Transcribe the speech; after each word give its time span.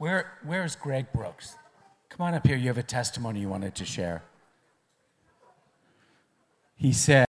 Where, 0.00 0.32
where's 0.46 0.76
Greg 0.76 1.12
Brooks? 1.12 1.56
Come 2.08 2.26
on 2.26 2.32
up 2.32 2.46
here. 2.46 2.56
You 2.56 2.68
have 2.68 2.78
a 2.78 2.82
testimony 2.82 3.40
you 3.40 3.50
wanted 3.50 3.74
to 3.74 3.84
share. 3.84 4.22
He 6.74 6.94
said, 6.94 7.26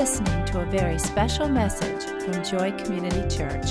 listening 0.00 0.42
to 0.46 0.62
a 0.62 0.64
very 0.64 0.98
special 0.98 1.46
message 1.46 2.04
from 2.22 2.42
Joy 2.42 2.72
Community 2.82 3.20
Church. 3.28 3.66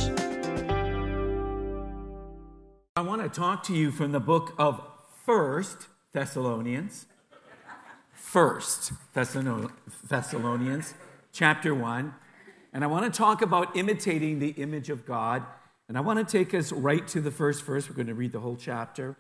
I 2.96 3.02
want 3.02 3.24
to 3.24 3.30
talk 3.30 3.64
to 3.64 3.74
you 3.74 3.90
from 3.90 4.12
the 4.12 4.20
book 4.20 4.54
of 4.60 4.80
First 5.26 5.88
Thessalonians. 6.12 7.08
First 8.14 8.92
Thessalonians, 9.16 10.94
chapter 11.32 11.74
1. 11.74 12.14
And 12.74 12.84
I 12.84 12.88
want 12.88 13.12
to 13.12 13.18
talk 13.18 13.42
about 13.42 13.76
imitating 13.76 14.38
the 14.38 14.50
image 14.50 14.92
of 14.92 15.08
God. 15.08 15.44
And 15.88 15.98
I 15.98 16.02
want 16.02 16.20
to 16.20 16.38
take 16.38 16.54
us 16.54 16.72
right 16.72 17.08
to 17.08 17.22
the 17.22 17.32
first 17.32 17.64
verse. 17.64 17.90
We're 17.90 17.96
going 17.96 18.06
to 18.06 18.14
read 18.14 18.34
the 18.34 18.42
whole 18.42 18.56
chapter. 18.56 19.18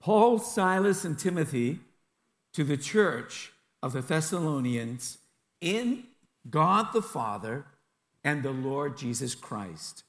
Paul, 0.00 0.38
Silas, 0.38 1.04
and 1.04 1.18
Timothy 1.18 1.80
to 2.54 2.64
the 2.64 2.78
church 2.78 3.52
of 3.82 3.92
the 3.92 4.00
Thessalonians 4.00 5.18
in 5.60 6.04
God 6.48 6.92
the 6.92 7.02
Father 7.02 7.66
and 8.22 8.42
the 8.42 8.52
Lord 8.52 8.96
Jesus 8.96 9.34
Christ. 9.34 10.04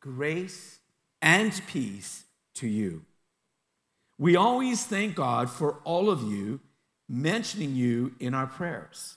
Grace 0.00 0.80
and 1.20 1.60
peace 1.66 2.24
to 2.54 2.66
you. 2.66 3.04
We 4.18 4.36
always 4.36 4.84
thank 4.84 5.14
God 5.14 5.50
for 5.50 5.80
all 5.84 6.08
of 6.08 6.22
you, 6.22 6.60
mentioning 7.08 7.74
you 7.74 8.14
in 8.18 8.34
our 8.34 8.46
prayers. 8.46 9.16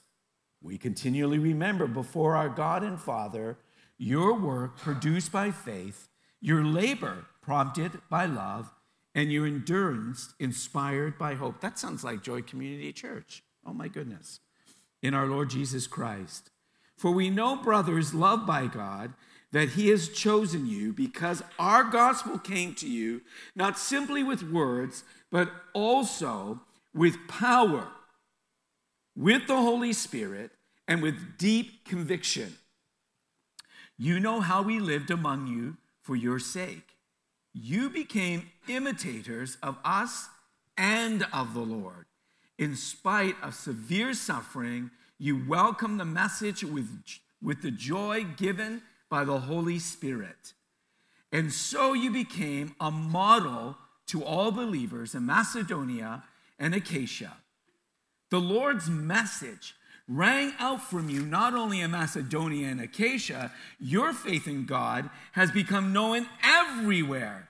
We 0.62 0.76
continually 0.76 1.38
remember 1.38 1.86
before 1.86 2.36
our 2.36 2.48
God 2.48 2.82
and 2.82 3.00
Father 3.00 3.58
your 3.96 4.34
work 4.38 4.78
produced 4.78 5.30
by 5.30 5.50
faith, 5.50 6.08
your 6.40 6.64
labor 6.64 7.26
prompted 7.42 8.00
by 8.08 8.26
love, 8.26 8.72
and 9.14 9.32
your 9.32 9.46
endurance 9.46 10.34
inspired 10.38 11.18
by 11.18 11.34
hope. 11.34 11.60
That 11.60 11.78
sounds 11.78 12.04
like 12.04 12.22
Joy 12.22 12.42
Community 12.42 12.92
Church. 12.92 13.42
Oh 13.66 13.72
my 13.72 13.88
goodness. 13.88 14.40
In 15.02 15.14
our 15.14 15.26
Lord 15.26 15.50
Jesus 15.50 15.86
Christ. 15.86 16.50
For 16.96 17.10
we 17.10 17.30
know, 17.30 17.56
brothers, 17.56 18.12
loved 18.12 18.46
by 18.46 18.66
God, 18.66 19.14
that 19.52 19.70
He 19.70 19.88
has 19.88 20.08
chosen 20.08 20.66
you 20.66 20.92
because 20.92 21.42
our 21.58 21.84
gospel 21.84 22.38
came 22.38 22.74
to 22.74 22.88
you 22.88 23.22
not 23.56 23.78
simply 23.78 24.22
with 24.22 24.42
words, 24.42 25.02
but 25.30 25.50
also 25.72 26.60
with 26.94 27.16
power, 27.28 27.88
with 29.16 29.46
the 29.46 29.56
Holy 29.56 29.92
Spirit, 29.92 30.50
and 30.86 31.02
with 31.02 31.38
deep 31.38 31.84
conviction. 31.84 32.56
You 33.96 34.20
know 34.20 34.40
how 34.40 34.62
we 34.62 34.78
lived 34.78 35.10
among 35.10 35.46
you 35.46 35.76
for 36.02 36.16
your 36.16 36.38
sake. 36.38 36.96
You 37.52 37.90
became 37.90 38.50
imitators 38.68 39.56
of 39.62 39.78
us 39.84 40.28
and 40.76 41.26
of 41.32 41.54
the 41.54 41.60
Lord 41.60 42.06
in 42.60 42.76
spite 42.76 43.36
of 43.42 43.54
severe 43.54 44.12
suffering, 44.12 44.90
you 45.18 45.42
welcome 45.48 45.96
the 45.96 46.04
message 46.04 46.62
with, 46.62 46.90
with 47.42 47.62
the 47.62 47.70
joy 47.70 48.22
given 48.36 48.82
by 49.08 49.24
the 49.24 49.40
Holy 49.40 49.78
Spirit. 49.78 50.52
And 51.32 51.50
so 51.50 51.94
you 51.94 52.10
became 52.10 52.74
a 52.78 52.90
model 52.90 53.78
to 54.08 54.22
all 54.22 54.52
believers 54.52 55.14
in 55.14 55.24
Macedonia 55.24 56.22
and 56.58 56.74
Achaia. 56.74 57.32
The 58.30 58.40
Lord's 58.40 58.90
message 58.90 59.74
rang 60.06 60.52
out 60.58 60.82
from 60.82 61.08
you 61.08 61.22
not 61.22 61.54
only 61.54 61.80
in 61.80 61.92
Macedonia 61.92 62.68
and 62.68 62.80
Achaia, 62.82 63.52
your 63.78 64.12
faith 64.12 64.46
in 64.46 64.66
God 64.66 65.08
has 65.32 65.50
become 65.50 65.94
known 65.94 66.26
everywhere. 66.44 67.48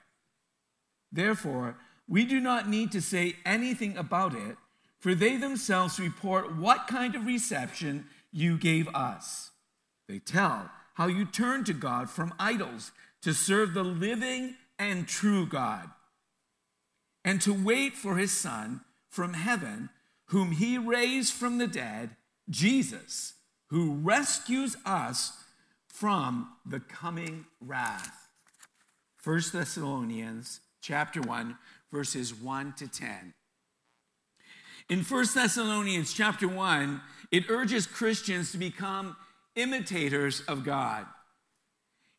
Therefore, 1.10 1.74
we 2.06 2.24
do 2.24 2.38
not 2.38 2.68
need 2.68 2.92
to 2.92 3.02
say 3.02 3.34
anything 3.44 3.96
about 3.96 4.34
it 4.34 4.56
for 5.00 5.14
they 5.14 5.36
themselves 5.36 5.98
report 5.98 6.54
what 6.56 6.86
kind 6.86 7.14
of 7.14 7.26
reception 7.26 8.06
you 8.30 8.56
gave 8.56 8.86
us. 8.88 9.50
They 10.08 10.18
tell 10.18 10.70
how 10.94 11.06
you 11.06 11.24
turned 11.24 11.66
to 11.66 11.72
God 11.72 12.10
from 12.10 12.34
idols 12.38 12.92
to 13.22 13.32
serve 13.32 13.74
the 13.74 13.84
living 13.84 14.54
and 14.78 15.06
true 15.06 15.46
God, 15.46 15.90
and 17.24 17.40
to 17.42 17.52
wait 17.52 17.94
for 17.94 18.16
his 18.16 18.32
Son 18.32 18.80
from 19.10 19.34
heaven, 19.34 19.90
whom 20.26 20.52
he 20.52 20.78
raised 20.78 21.34
from 21.34 21.58
the 21.58 21.66
dead, 21.66 22.16
Jesus, 22.48 23.34
who 23.68 23.92
rescues 23.94 24.76
us 24.86 25.32
from 25.86 26.48
the 26.64 26.80
coming 26.80 27.44
wrath. 27.60 28.28
1 29.22 29.42
Thessalonians 29.52 30.60
chapter 30.80 31.20
1 31.20 31.58
verses 31.92 32.34
1 32.34 32.72
to 32.74 32.88
10. 32.88 33.34
In 34.90 35.04
1 35.04 35.26
Thessalonians 35.34 36.12
chapter 36.12 36.48
1, 36.48 37.00
it 37.30 37.48
urges 37.48 37.86
Christians 37.86 38.50
to 38.50 38.58
become 38.58 39.16
imitators 39.54 40.40
of 40.48 40.64
God. 40.64 41.06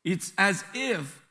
It's 0.05 0.31
as 0.37 0.63
if 0.73 1.21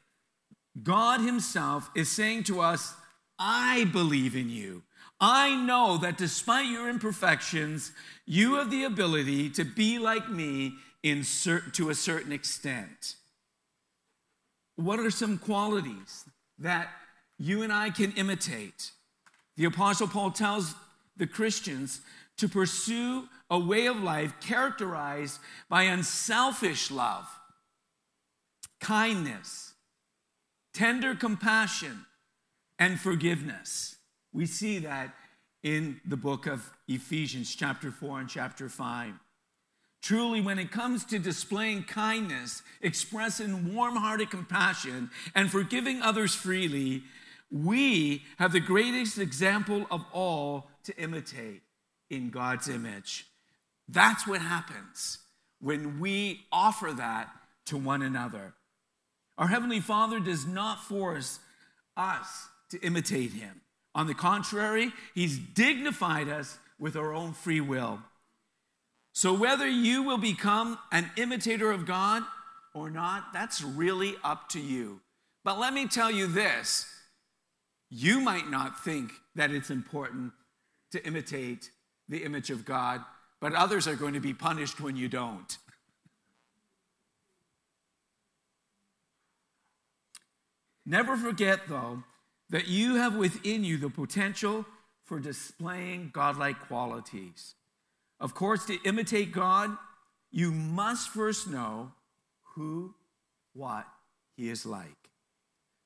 God 0.83 1.23
Himself 1.23 1.91
is 1.97 2.11
saying 2.11 2.45
to 2.45 2.61
us, 2.61 2.95
I 3.39 3.85
believe 3.85 4.37
in 4.37 4.51
you. 4.51 4.83
I 5.19 5.57
know 5.57 5.97
that 5.97 6.19
despite 6.19 6.67
your 6.67 6.91
imperfections, 6.91 7.93
you 8.27 8.57
have 8.57 8.71
the 8.71 8.85
ability 8.85 9.49
to 9.51 9.65
be 9.65 9.99
like 9.99 10.29
me 10.29 10.75
in 11.03 11.25
cer- 11.25 11.71
to 11.73 11.89
a 11.89 11.95
certain 11.95 12.33
extent. 12.33 13.17
What 14.77 15.01
are 15.01 15.11
some 15.11 15.39
qualities 15.39 16.27
that 16.59 16.91
you 17.39 17.63
and 17.63 17.73
I 17.73 17.89
can 17.89 18.13
imitate? 18.13 18.91
The 19.57 19.65
Apostle 19.65 20.07
Paul 20.07 20.33
tells 20.33 20.75
the 21.21 21.27
Christians 21.27 22.01
to 22.39 22.49
pursue 22.49 23.29
a 23.51 23.59
way 23.59 23.87
of 23.87 24.03
life 24.03 24.33
characterized 24.41 25.39
by 25.69 25.83
unselfish 25.83 26.91
love, 26.91 27.29
kindness, 28.81 29.75
tender 30.73 31.15
compassion, 31.15 32.07
and 32.79 32.99
forgiveness. 32.99 33.97
We 34.33 34.47
see 34.47 34.79
that 34.79 35.15
in 35.63 36.01
the 36.07 36.17
book 36.17 36.47
of 36.47 36.71
Ephesians, 36.89 37.55
chapter 37.55 37.91
4 37.91 38.21
and 38.21 38.29
chapter 38.29 38.71
5. 38.71 39.13
Truly, 40.01 40.41
when 40.41 40.59
it 40.59 40.71
comes 40.71 41.05
to 41.05 41.19
displaying 41.19 41.83
kindness, 41.83 42.63
expressing 42.81 43.75
warm 43.75 43.97
hearted 43.97 44.31
compassion, 44.31 45.11
and 45.35 45.51
forgiving 45.51 46.01
others 46.01 46.35
freely, 46.35 47.03
we 47.51 48.23
have 48.39 48.53
the 48.53 48.61
greatest 48.61 49.19
example 49.19 49.87
of 49.91 50.03
all 50.13 50.70
to 50.85 50.97
imitate 50.97 51.63
in 52.09 52.31
God's 52.31 52.69
image. 52.69 53.27
That's 53.89 54.27
what 54.27 54.41
happens 54.41 55.19
when 55.61 56.01
we 56.01 56.41
offer 56.51 56.93
that 56.93 57.31
to 57.67 57.77
one 57.77 58.03
another. 58.03 58.55
Our 59.39 59.49
Heavenly 59.49 59.81
Father 59.81 60.21
does 60.21 60.47
not 60.47 60.83
force 60.83 61.41
us 61.97 62.49
to 62.71 62.81
imitate 62.81 63.33
Him. 63.33 63.63
On 63.95 64.07
the 64.07 64.15
contrary, 64.15 64.93
He's 65.15 65.39
dignified 65.39 66.29
us 66.29 66.59
with 66.79 66.97
our 66.97 67.13
own 67.13 67.33
free 67.33 67.61
will. 67.61 68.01
So, 69.13 69.35
whether 69.35 69.69
you 69.69 70.03
will 70.03 70.19
become 70.19 70.79
an 70.93 71.11
imitator 71.17 71.71
of 71.71 71.85
God 71.85 72.23
or 72.75 72.91
not, 72.91 73.33
that's 73.33 73.63
really 73.63 74.15
up 74.23 74.49
to 74.51 74.61
you. 74.61 75.01
But 75.45 75.59
let 75.59 75.75
me 75.75 75.89
tell 75.89 76.11
you 76.11 76.27
this 76.27 76.87
you 77.91 78.21
might 78.21 78.49
not 78.49 78.85
think 78.85 79.11
that 79.35 79.51
it's 79.51 79.71
important 79.71 80.33
to 80.93 81.05
imitate 81.07 81.71
the 82.09 82.25
image 82.25 82.51
of 82.51 82.65
God, 82.65 83.03
but 83.41 83.55
others 83.55 83.87
are 83.87 83.95
going 83.95 84.15
to 84.15 84.21
be 84.21 84.35
punished 84.35 84.81
when 84.81 84.97
you 84.97 85.09
don't. 85.09 85.59
Never 90.85 91.17
forget, 91.17 91.61
though, 91.69 92.03
that 92.49 92.67
you 92.67 92.97
have 92.97 93.15
within 93.15 93.63
you 93.63 93.77
the 93.77 93.91
potential 93.91 94.67
for 95.05 95.21
displaying 95.21 96.11
godlike 96.13 96.59
qualities. 96.61 97.55
Of 98.19 98.35
course, 98.35 98.67
to 98.67 98.79
imitate 98.85 99.33
God, 99.33 99.77
you 100.31 100.51
must 100.51 101.09
first 101.09 101.49
know 101.49 101.93
who, 102.55 102.95
what 103.55 103.87
He 104.37 104.51
is 104.51 104.67
like. 104.67 105.11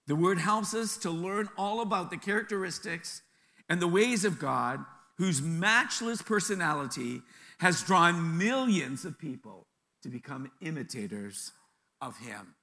The 0.06 0.16
Word 0.16 0.38
helps 0.38 0.74
us 0.74 0.96
to 0.98 1.10
learn 1.10 1.48
all 1.56 1.80
about 1.80 2.10
the 2.10 2.16
characteristics 2.16 3.22
and 3.68 3.80
the 3.80 3.88
ways 3.88 4.24
of 4.24 4.38
God, 4.38 4.84
whose 5.18 5.40
matchless 5.40 6.22
personality 6.22 7.22
has 7.60 7.82
drawn 7.82 8.36
millions 8.36 9.04
of 9.04 9.18
people 9.18 9.66
to 10.02 10.08
become 10.08 10.50
imitators 10.60 11.52
of 12.00 12.18
Him. 12.18 12.54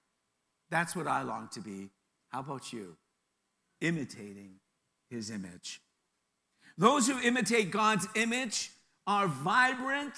That's 0.70 0.96
what 0.96 1.08
I 1.08 1.24
long 1.24 1.50
to 1.54 1.62
be. 1.62 1.90
How 2.30 2.42
about 2.42 2.72
you? 2.72 2.98
Imitating 3.80 4.56
His 5.10 5.32
image. 5.32 5.82
Those 6.78 7.08
who 7.08 7.20
imitate 7.20 7.72
God's 7.72 8.08
image 8.16 8.72
are 9.08 9.28
vibrant 9.28 10.14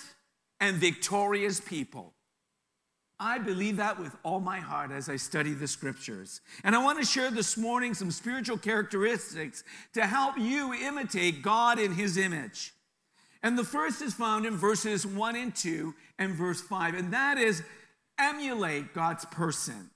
and 0.60 0.78
victorious 0.78 1.60
people. 1.60 2.14
I 3.24 3.40
believe 3.40 3.78
that 3.78 3.98
with 3.98 4.14
all 4.24 4.42
my 4.42 4.60
heart 4.60 4.92
as 4.92 5.08
I 5.08 5.16
study 5.16 5.54
the 5.54 5.66
scriptures. 5.66 6.42
And 6.66 6.76
I 6.76 6.84
want 6.84 7.00
to 7.00 7.06
share 7.06 7.32
this 7.32 7.56
morning 7.56 7.94
some 7.94 8.12
spiritual 8.12 8.58
characteristics 8.58 9.64
to 9.94 10.06
help 10.06 10.38
you 10.38 10.74
imitate 10.74 11.42
God 11.42 11.80
in 11.80 11.94
his 11.94 12.18
image. 12.18 12.74
And 13.42 13.58
the 13.58 13.64
first 13.64 14.02
is 14.02 14.14
found 14.14 14.46
in 14.46 14.58
verses 14.58 15.08
1 15.08 15.38
and 15.38 15.56
2 15.56 15.96
and 16.20 16.34
verse 16.34 16.60
5, 16.60 16.96
and 16.96 17.14
that 17.14 17.38
is 17.38 17.64
emulate 18.20 18.94
God's 18.94 19.24
person. 19.24 19.90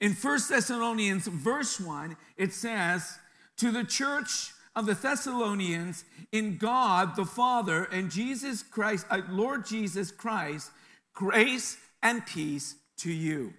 In 0.00 0.12
1 0.12 0.38
Thessalonians, 0.48 1.28
verse 1.28 1.78
1, 1.78 2.16
it 2.36 2.52
says, 2.52 3.16
To 3.58 3.70
the 3.70 3.84
church 3.84 4.50
of 4.74 4.86
the 4.86 4.94
Thessalonians 4.94 6.04
in 6.32 6.56
God 6.56 7.14
the 7.14 7.24
Father 7.24 7.84
and 7.84 8.10
Jesus 8.10 8.64
Christ, 8.64 9.06
uh, 9.08 9.20
Lord 9.30 9.66
Jesus 9.66 10.10
Christ, 10.10 10.72
grace 11.14 11.76
and 12.02 12.24
peace 12.26 12.74
to 12.98 13.12
you. 13.12 13.54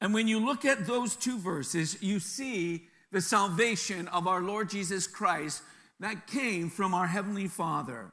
And 0.00 0.12
when 0.12 0.26
you 0.26 0.44
look 0.44 0.64
at 0.64 0.86
those 0.86 1.14
two 1.14 1.38
verses, 1.38 2.02
you 2.02 2.18
see 2.18 2.88
the 3.12 3.20
salvation 3.20 4.08
of 4.08 4.26
our 4.26 4.40
Lord 4.40 4.70
Jesus 4.70 5.06
Christ 5.06 5.62
that 6.00 6.26
came 6.26 6.70
from 6.70 6.94
our 6.94 7.06
Heavenly 7.06 7.46
Father. 7.46 8.12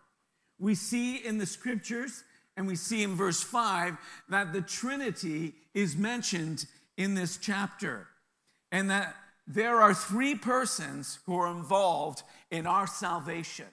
We 0.60 0.76
see 0.76 1.16
in 1.16 1.38
the 1.38 1.46
scriptures, 1.46 2.24
and 2.56 2.68
we 2.68 2.76
see 2.76 3.02
in 3.02 3.16
verse 3.16 3.42
5 3.42 3.98
that 4.30 4.54
the 4.54 4.62
Trinity 4.62 5.56
is 5.74 5.96
mentioned 5.96 6.66
in 6.98 7.16
this 7.16 7.38
chapter, 7.38 8.08
and 8.72 8.92
that 8.92 9.16
there 9.48 9.82
are 9.82 9.94
three 9.94 10.36
persons 10.36 11.20
who 11.26 11.36
are 11.38 11.50
involved 11.50 12.22
in 12.52 12.68
our 12.68 12.86
salvation. 12.86 13.66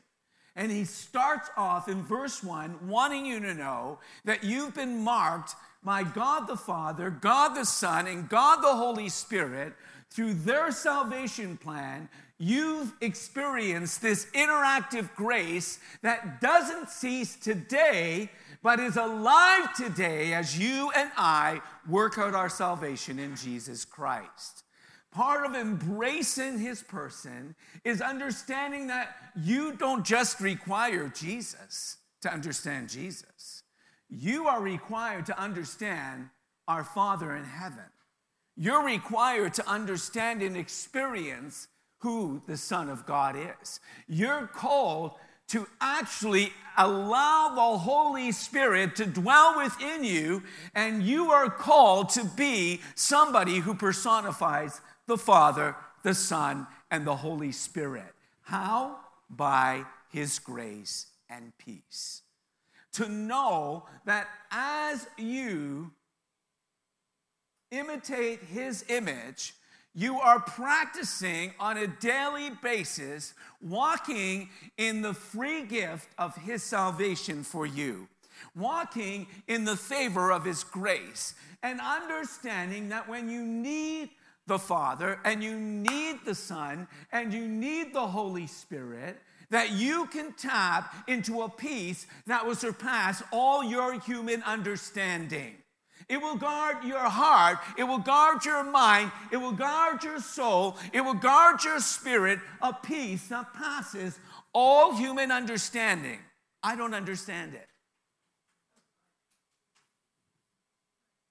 And 0.57 0.73
he 0.73 0.85
starts 0.85 1.51
off 1.57 1.89
in 1.89 2.03
verse 2.03 2.43
1 2.43 2.89
wanting 2.89 3.27
you 3.27 3.41
to 3.41 3.55
know 3.55 3.99
that 4.25 4.43
you've 4.43 4.75
been 4.75 5.05
marked 5.05 5.55
by 5.85 6.03
God 6.03 6.49
the 6.49 6.57
Father, 6.57 7.11
God 7.11 7.55
the 7.55 7.65
Son, 7.65 8.07
and 8.07 8.29
God 8.29 8.63
the 8.63 8.75
Holy 8.75 9.11
Spirit 9.11 9.75
through 10.11 10.33
their 10.35 10.73
salvation 10.73 11.59
plan. 11.59 12.09
You've 12.39 12.93
experienced 13.01 14.03
this 14.03 14.27
interactive 14.35 15.15
grace 15.15 15.79
that 16.03 16.41
doesn't 16.41 16.89
cease 16.89 17.37
today, 17.37 18.31
but 18.63 18.81
is 18.81 18.97
alive 18.97 19.75
today 19.75 20.33
as 20.33 20.59
you 20.59 20.91
and 20.97 21.11
I 21.17 21.61
work 21.89 22.19
out 22.19 22.35
our 22.35 22.49
salvation 22.49 23.19
in 23.19 23.37
Jesus 23.37 23.85
Christ. 23.85 24.65
Part 25.17 25.47
of 25.47 25.55
embracing 25.55 26.59
his 26.59 26.83
person 26.83 27.55
is 27.85 28.03
understanding 28.03 28.89
that 28.89 29.17
you 29.35 29.73
don't 29.73 30.05
just 30.05 30.41
require 30.41 31.09
Jesus 31.09 31.97
to 32.21 32.31
understand 32.31 32.91
Jesus. 32.91 33.63
You 34.11 34.47
are 34.47 34.61
required 34.61 35.25
to 35.25 35.41
understand 35.41 36.29
our 36.69 36.85
Father 36.85 37.35
in 37.35 37.45
heaven. 37.45 37.87
You're 38.59 38.85
required 38.85 39.55
to 39.55 39.67
understand 39.67 40.43
and 40.43 40.55
experience 40.55 41.69
who 42.01 42.43
the 42.47 42.59
Son 42.59 42.91
of 42.91 43.07
God 43.07 43.37
is. 43.63 43.81
You're 44.07 44.47
called 44.47 45.13
to 45.49 45.67
actually 45.81 46.53
allow 46.77 47.55
the 47.55 47.79
Holy 47.79 48.33
Spirit 48.33 48.97
to 48.97 49.07
dwell 49.07 49.57
within 49.57 50.05
you, 50.05 50.43
and 50.75 51.03
you 51.03 51.33
are 51.33 51.49
called 51.49 52.11
to 52.11 52.25
be 52.37 52.83
somebody 52.95 53.61
who 53.61 53.73
personifies 53.73 54.83
the 55.07 55.19
Father, 55.19 55.77
the 56.03 56.15
Son, 56.15 56.67
and 56.91 57.07
the 57.07 57.17
Holy 57.17 57.53
Spirit. 57.53 58.15
How? 58.43 58.99
By 59.31 59.85
His 60.11 60.39
grace 60.39 61.07
and 61.29 61.53
peace. 61.59 62.23
To 62.95 63.09
know 63.09 63.87
that 64.05 64.29
as 64.51 65.07
you 65.19 65.91
imitate 67.71 68.43
His 68.43 68.85
image, 68.89 69.55
you 69.95 70.19
are 70.21 70.41
practicing 70.41 71.55
on 71.59 71.79
a 71.79 71.87
daily 71.87 72.51
basis, 72.63 73.33
walking 73.63 74.51
in 74.77 75.01
the 75.01 75.15
free 75.15 75.63
gift 75.65 76.09
of 76.19 76.37
His 76.37 76.63
salvation 76.63 77.43
for 77.43 77.65
you, 77.65 78.09
walking 78.55 79.27
in 79.49 79.65
the 79.65 79.77
favor 79.77 80.31
of 80.31 80.45
His 80.45 80.65
grace, 80.65 81.35
and 81.63 81.81
understanding 81.81 82.91
that 82.91 83.09
when 83.09 83.31
you 83.31 83.43
need 83.43 84.11
the 84.47 84.59
Father 84.59 85.19
and 85.25 85.43
you 85.43 85.59
need 85.59 86.19
the 86.25 86.35
Son 86.35 86.87
and 87.13 87.33
you 87.33 87.47
need 87.47 87.93
the 87.93 88.07
Holy 88.07 88.47
Spirit, 88.47 89.19
that 89.51 89.73
you 89.73 90.07
can 90.07 90.33
tap 90.33 90.95
into 91.09 91.43
a 91.43 91.49
peace 91.49 92.07
that 92.27 92.47
will 92.47 92.55
surpass 92.55 93.23
all 93.33 93.63
your 93.63 93.99
human 94.01 94.43
understanding. 94.43 95.55
It 96.09 96.21
will 96.21 96.37
guard 96.37 96.85
your 96.85 96.99
heart. 96.99 97.59
It 97.77 97.85
will 97.85 97.99
guard 97.99 98.45
your 98.45 98.63
mind. 98.63 99.11
It 99.33 99.39
will 99.39 99.53
guard 99.53 100.05
your 100.05 100.21
soul. 100.21 100.77
It 100.93 101.01
will 101.01 101.15
guard 101.15 101.65
your 101.65 101.81
spirit. 101.81 102.39
A 102.63 102.73
peace 102.73 103.29
that 103.29 103.53
passes 103.55 104.19
all 104.53 104.95
human 104.95 105.33
understanding. 105.33 106.19
I 106.63 106.77
don't 106.77 106.95
understand 106.95 107.55
it. 107.55 107.67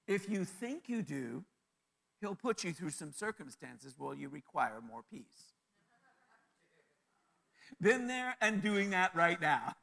If 0.07 0.29
you 0.29 0.45
think 0.45 0.83
you 0.87 1.01
do, 1.01 1.43
He'll 2.21 2.35
put 2.35 2.63
you 2.63 2.73
through 2.73 2.91
some 2.91 3.11
circumstances 3.11 3.95
where 3.97 4.15
you 4.15 4.29
require 4.29 4.81
more 4.81 5.01
peace. 5.11 5.53
Been 7.81 8.07
there 8.07 8.35
and 8.41 8.61
doing 8.61 8.91
that 8.91 9.15
right 9.15 9.39
now. 9.39 9.73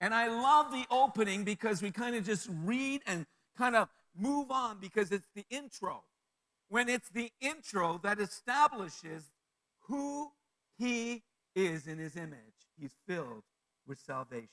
And 0.00 0.14
I 0.14 0.28
love 0.28 0.72
the 0.72 0.84
opening 0.90 1.44
because 1.44 1.82
we 1.82 1.90
kind 1.90 2.16
of 2.16 2.24
just 2.24 2.48
read 2.64 3.02
and 3.06 3.26
kind 3.56 3.76
of 3.76 3.88
move 4.16 4.50
on 4.50 4.78
because 4.80 5.12
it's 5.12 5.28
the 5.34 5.44
intro. 5.50 6.04
When 6.68 6.88
it's 6.88 7.10
the 7.10 7.30
intro 7.40 8.00
that 8.02 8.20
establishes 8.20 9.24
who 9.80 10.30
he 10.78 11.22
is 11.54 11.86
in 11.86 11.98
his 11.98 12.16
image. 12.16 12.38
He's 12.78 12.94
filled 13.06 13.42
with 13.86 13.98
salvation. 13.98 14.48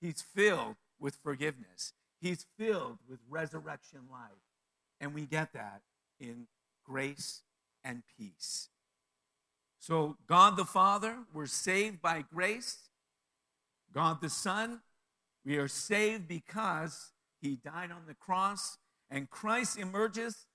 He's 0.00 0.22
filled 0.22 0.76
with 0.98 1.16
forgiveness. 1.22 1.92
He's 2.20 2.46
filled 2.58 2.98
with 3.08 3.18
resurrection 3.28 4.00
life. 4.10 4.30
And 5.00 5.14
we 5.14 5.26
get 5.26 5.52
that 5.52 5.82
in 6.20 6.46
grace 6.84 7.42
and 7.84 8.02
peace. 8.18 8.68
So, 9.78 10.16
God 10.26 10.56
the 10.56 10.64
Father, 10.64 11.18
we're 11.32 11.46
saved 11.46 12.02
by 12.02 12.24
grace. 12.32 12.88
God 13.94 14.20
the 14.20 14.28
Son, 14.28 14.80
we 15.44 15.56
are 15.56 15.68
saved 15.68 16.28
because 16.28 17.12
he 17.40 17.56
died 17.56 17.90
on 17.90 18.02
the 18.06 18.14
cross. 18.14 18.78
And 19.10 19.30
Christ 19.30 19.78
emerges 19.78 20.46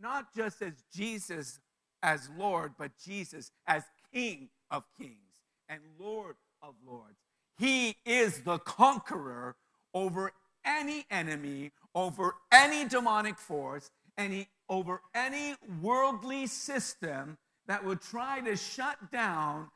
not 0.00 0.34
just 0.34 0.62
as 0.62 0.72
Jesus 0.92 1.60
as 2.02 2.30
Lord, 2.36 2.72
but 2.78 2.92
Jesus 2.98 3.52
as 3.66 3.84
King 4.12 4.48
of 4.70 4.84
kings 4.98 5.42
and 5.68 5.80
Lord 5.98 6.36
of 6.62 6.74
lords. 6.86 7.18
He 7.58 7.96
is 8.04 8.42
the 8.42 8.58
conqueror 8.58 9.56
over 9.92 10.32
any 10.64 11.06
enemy, 11.10 11.72
over 11.94 12.34
any 12.52 12.88
demonic 12.88 13.38
force, 13.38 13.90
any 14.16 14.48
over 14.68 15.00
any 15.14 15.54
worldly 15.82 16.46
system 16.46 17.36
that 17.66 17.84
would 17.84 18.00
try 18.00 18.40
to 18.40 18.56
shut 18.56 19.10
down 19.10 19.68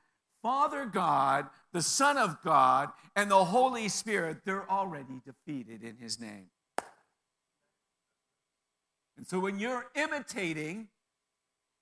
Father 0.45 0.85
God, 0.85 1.47
the 1.73 1.81
Son 1.81 2.19
of 2.19 2.37
God, 2.45 2.91
and 3.17 3.31
the 3.31 3.47
Holy 3.47 3.89
Spirit. 3.89 4.43
They're 4.45 4.71
already 4.71 5.23
defeated 5.25 5.83
in 5.83 5.97
his 5.97 6.21
name. 6.21 6.51
And 9.17 9.27
so 9.27 9.41
when 9.41 9.59
you're 9.59 9.87
imitating 9.95 10.89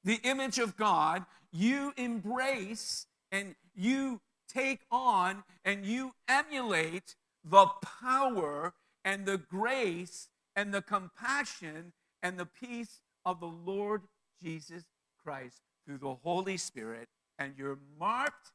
the 0.05 0.21
image 0.23 0.61
of 0.61 0.77
God, 0.77 1.25
you 1.51 1.93
embrace 1.97 3.07
and 3.33 3.57
you 3.75 4.21
take 4.49 4.79
on 4.93 5.43
and 5.65 5.85
you 5.85 6.15
emulate 6.29 7.17
the 7.45 7.67
power 8.01 8.75
and 9.05 9.27
the 9.27 9.39
grace 9.39 10.29
and 10.55 10.73
the 10.73 10.83
compassion 10.83 11.93
and 12.23 12.39
the 12.39 12.47
peace 12.47 13.01
of 13.25 13.41
the 13.41 13.47
Lord 13.47 14.03
Jesus 14.41 14.85
Christ 15.23 15.63
through 15.85 15.99
the 15.99 16.15
Holy 16.23 16.57
Spirit, 16.57 17.09
and 17.39 17.55
you're 17.57 17.79
marked 17.99 18.53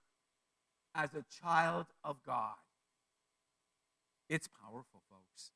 as 0.96 1.10
a 1.14 1.26
child 1.44 1.88
of 2.04 2.18
God. 2.26 2.56
It's 4.30 4.48
powerful, 4.48 5.04
folks, 5.10 5.52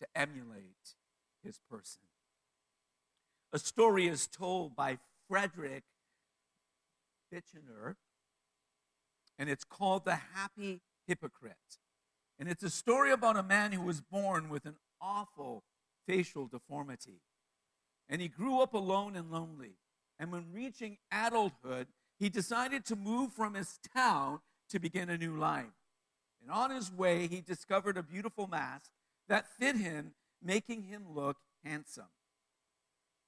to 0.00 0.06
emulate 0.14 0.94
his 1.42 1.58
person. 1.70 2.02
A 3.52 3.58
story 3.58 4.06
is 4.06 4.26
told 4.26 4.74
by 4.76 4.98
Frederick 5.28 5.84
Buechner, 7.30 7.96
and 9.38 9.48
it's 9.48 9.64
called 9.64 10.04
The 10.04 10.18
Happy 10.34 10.82
Hypocrite. 11.06 11.78
And 12.38 12.48
it's 12.48 12.62
a 12.62 12.70
story 12.70 13.12
about 13.12 13.36
a 13.36 13.42
man 13.42 13.72
who 13.72 13.82
was 13.82 14.00
born 14.00 14.48
with 14.48 14.66
an 14.66 14.76
awful 15.00 15.64
facial 16.06 16.46
deformity. 16.46 17.20
And 18.08 18.20
he 18.20 18.28
grew 18.28 18.60
up 18.60 18.74
alone 18.74 19.16
and 19.16 19.30
lonely. 19.30 19.76
And 20.18 20.32
when 20.32 20.52
reaching 20.52 20.98
adulthood, 21.10 21.88
he 22.18 22.28
decided 22.28 22.84
to 22.86 22.96
move 22.96 23.32
from 23.32 23.54
his 23.54 23.78
town 23.94 24.40
to 24.70 24.78
begin 24.78 25.10
a 25.10 25.18
new 25.18 25.36
life. 25.36 25.66
And 26.40 26.50
on 26.50 26.70
his 26.70 26.92
way, 26.92 27.26
he 27.26 27.40
discovered 27.40 27.96
a 27.96 28.02
beautiful 28.02 28.46
mask 28.46 28.90
that 29.28 29.50
fit 29.58 29.76
him, 29.76 30.12
making 30.42 30.84
him 30.84 31.04
look 31.14 31.38
handsome. 31.64 32.10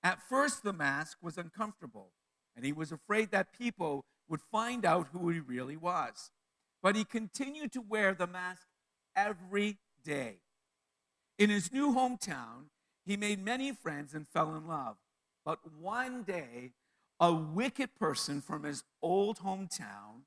At 0.02 0.22
first, 0.22 0.62
the 0.62 0.72
mask 0.72 1.18
was 1.20 1.36
uncomfortable, 1.36 2.12
and 2.54 2.64
he 2.64 2.72
was 2.72 2.92
afraid 2.92 3.30
that 3.32 3.52
people 3.52 4.04
would 4.28 4.40
find 4.40 4.84
out 4.84 5.08
who 5.12 5.28
he 5.30 5.40
really 5.40 5.76
was. 5.76 6.30
But 6.82 6.94
he 6.94 7.04
continued 7.04 7.72
to 7.72 7.80
wear 7.80 8.14
the 8.14 8.26
mask 8.26 8.68
every 9.18 9.78
day. 10.04 10.37
In 11.38 11.50
his 11.50 11.72
new 11.72 11.94
hometown, 11.94 12.70
he 13.04 13.16
made 13.16 13.44
many 13.44 13.72
friends 13.72 14.14
and 14.14 14.26
fell 14.26 14.54
in 14.54 14.66
love. 14.66 14.96
But 15.44 15.60
one 15.80 16.22
day, 16.22 16.72
a 17.20 17.32
wicked 17.32 17.94
person 17.96 18.40
from 18.40 18.64
his 18.64 18.84
old 19.02 19.38
hometown 19.38 20.22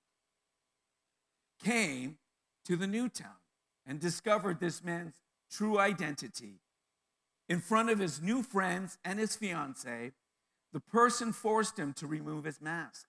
came 1.64 2.18
to 2.66 2.76
the 2.76 2.88
new 2.88 3.08
town 3.08 3.42
and 3.86 4.00
discovered 4.00 4.60
this 4.60 4.84
man's 4.84 5.16
true 5.50 5.80
identity. 5.80 6.60
In 7.48 7.60
front 7.60 7.90
of 7.90 8.00
his 8.00 8.22
new 8.22 8.44
friends 8.44 8.98
and 9.04 9.20
his 9.20 9.36
fiancee, 9.36 10.12
the 10.74 10.80
person 10.80 11.34
forced 11.34 11.78
him 11.78 11.94
to 11.94 12.08
remove 12.08 12.46
his 12.46 12.62
mask. 12.62 13.06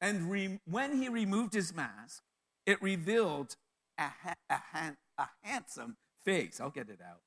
And 0.00 0.30
re- 0.30 0.60
when 0.68 1.00
he 1.00 1.08
removed 1.08 1.54
his 1.54 1.74
mask, 1.74 2.22
it 2.66 2.82
revealed 2.82 3.56
a, 3.98 4.02
ha- 4.02 4.34
a, 4.50 5.22
a 5.22 5.28
handsome 5.42 5.96
face. 6.24 6.60
I'll 6.60 6.70
get 6.70 6.88
it 6.88 7.00
out. 7.00 7.20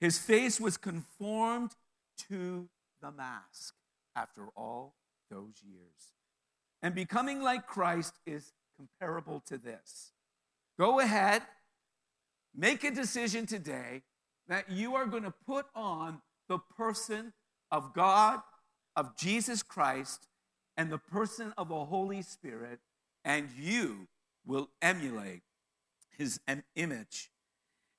His 0.00 0.18
face 0.18 0.60
was 0.60 0.76
conformed 0.76 1.72
to 2.28 2.68
the 3.00 3.10
mask 3.10 3.74
after 4.16 4.48
all 4.56 4.94
those 5.30 5.62
years. 5.64 6.14
And 6.82 6.94
becoming 6.94 7.42
like 7.42 7.66
Christ 7.66 8.14
is 8.26 8.52
comparable 8.76 9.40
to 9.46 9.58
this. 9.58 10.12
Go 10.78 11.00
ahead, 11.00 11.42
make 12.54 12.82
a 12.84 12.90
decision 12.90 13.46
today 13.46 14.02
that 14.48 14.70
you 14.70 14.96
are 14.96 15.06
going 15.06 15.22
to 15.22 15.34
put 15.46 15.66
on 15.74 16.20
the 16.48 16.58
person 16.58 17.32
of 17.70 17.94
God, 17.94 18.40
of 18.96 19.16
Jesus 19.16 19.62
Christ, 19.62 20.26
and 20.76 20.90
the 20.90 20.98
person 20.98 21.52
of 21.56 21.68
the 21.68 21.84
Holy 21.84 22.22
Spirit, 22.22 22.80
and 23.24 23.48
you 23.56 24.08
will 24.44 24.68
emulate 24.80 25.42
his 26.22 26.40
image. 26.76 27.30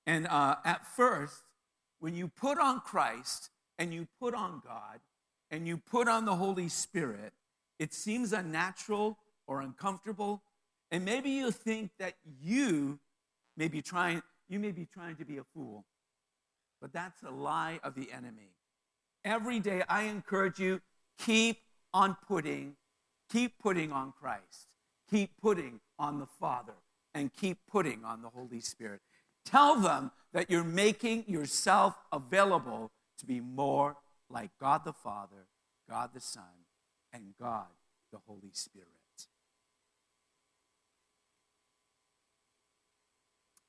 And 0.06 0.28
uh, 0.28 0.56
at 0.64 0.86
first, 0.86 1.44
when 2.00 2.16
you 2.16 2.28
put 2.28 2.58
on 2.58 2.80
Christ 2.80 3.50
and 3.78 3.94
you 3.94 4.08
put 4.20 4.34
on 4.34 4.62
God 4.66 5.00
and 5.52 5.68
you 5.68 5.78
put 5.78 6.08
on 6.08 6.26
the 6.26 6.36
Holy 6.36 6.70
Spirit, 6.70 7.34
it 7.80 7.94
seems 7.94 8.34
unnatural 8.34 9.18
or 9.46 9.62
uncomfortable. 9.62 10.42
And 10.92 11.04
maybe 11.06 11.30
you 11.32 11.52
think 11.52 11.92
that 12.00 12.16
you 12.42 13.00
may 13.58 13.68
be 13.68 13.82
trying, 13.82 14.22
you 14.48 14.60
may 14.60 14.72
be 14.72 14.86
trying 14.86 15.16
to 15.18 15.26
be 15.26 15.38
a 15.38 15.44
fool. 15.54 15.86
But 16.82 16.94
that's 16.94 17.24
a 17.24 17.32
lie 17.32 17.80
of 17.84 17.96
the 17.96 18.12
enemy. 18.12 18.56
Every 19.26 19.60
day 19.60 19.84
I 19.88 20.04
encourage 20.04 20.60
you, 20.60 20.82
keep 21.18 21.58
on 21.94 22.18
putting, 22.28 22.76
keep 23.32 23.60
putting 23.60 23.92
on 23.92 24.14
Christ, 24.20 24.68
keep 25.10 25.32
putting 25.42 25.80
on 25.98 26.20
the 26.20 26.26
Father, 26.26 26.74
and 27.14 27.34
keep 27.34 27.60
putting 27.70 28.04
on 28.04 28.22
the 28.22 28.30
Holy 28.30 28.60
Spirit. 28.60 29.02
Tell 29.46 29.80
them 29.80 30.12
that 30.34 30.50
you're 30.50 30.64
making 30.64 31.26
yourself 31.28 31.96
available 32.12 32.92
to 33.20 33.26
be 33.26 33.40
more 33.40 33.98
like 34.30 34.52
God 34.60 34.84
the 34.86 34.94
Father, 34.94 35.48
God 35.90 36.12
the 36.14 36.22
Son, 36.22 36.44
and 37.12 37.34
God 37.40 37.68
the 38.12 38.20
Holy 38.26 38.52
Spirit. 38.54 38.88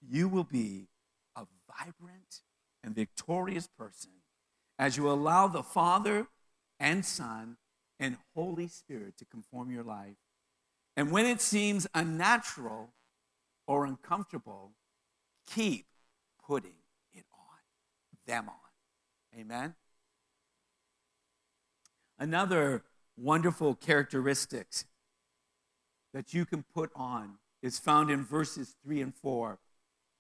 You 0.07 0.29
will 0.29 0.45
be 0.45 0.89
a 1.37 1.47
vibrant 1.67 2.43
and 2.83 2.95
victorious 2.95 3.67
person 3.67 4.11
as 4.79 4.97
you 4.97 5.11
allow 5.11 5.49
the 5.49 5.63
Father 5.63 6.27
and 6.79 7.05
Son 7.05 7.57
and 7.99 8.19
Holy 8.35 8.69
Spirit 8.69 9.17
to 9.19 9.25
conform 9.25 9.71
your 9.71 9.85
life. 9.85 10.17
And 10.97 11.11
when 11.11 11.27
it 11.27 11.41
seems 11.41 11.87
unnatural 11.95 12.91
or 13.67 13.85
uncomfortable, 13.85 14.73
keep 15.47 15.87
putting 16.47 16.75
it 17.13 17.25
on, 17.33 18.27
them 18.27 18.49
on. 18.49 19.41
Amen? 19.41 19.75
Another 22.19 22.85
wonderful 23.17 23.75
characteristics 23.75 24.85
that 26.13 26.33
you 26.33 26.45
can 26.45 26.63
put 26.63 26.91
on 26.95 27.39
is 27.63 27.79
found 27.79 28.11
in 28.11 28.25
verses 28.25 28.77
3 28.85 29.01
and 29.01 29.15
4. 29.15 29.59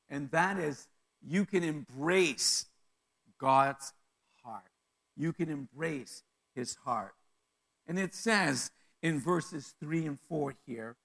And 0.08 0.30
that 0.30 0.58
is 0.58 0.88
you 1.26 1.44
can 1.44 1.62
embrace 1.62 2.66
God's 3.38 3.92
heart. 4.42 4.64
You 5.16 5.32
can 5.32 5.48
embrace 5.48 6.22
his 6.54 6.76
heart. 6.84 7.14
And 7.86 7.98
it 7.98 8.14
says 8.14 8.70
in 9.02 9.20
verses 9.20 9.74
3 9.80 10.06
and 10.06 10.18
4 10.28 10.54
here, 10.66 10.96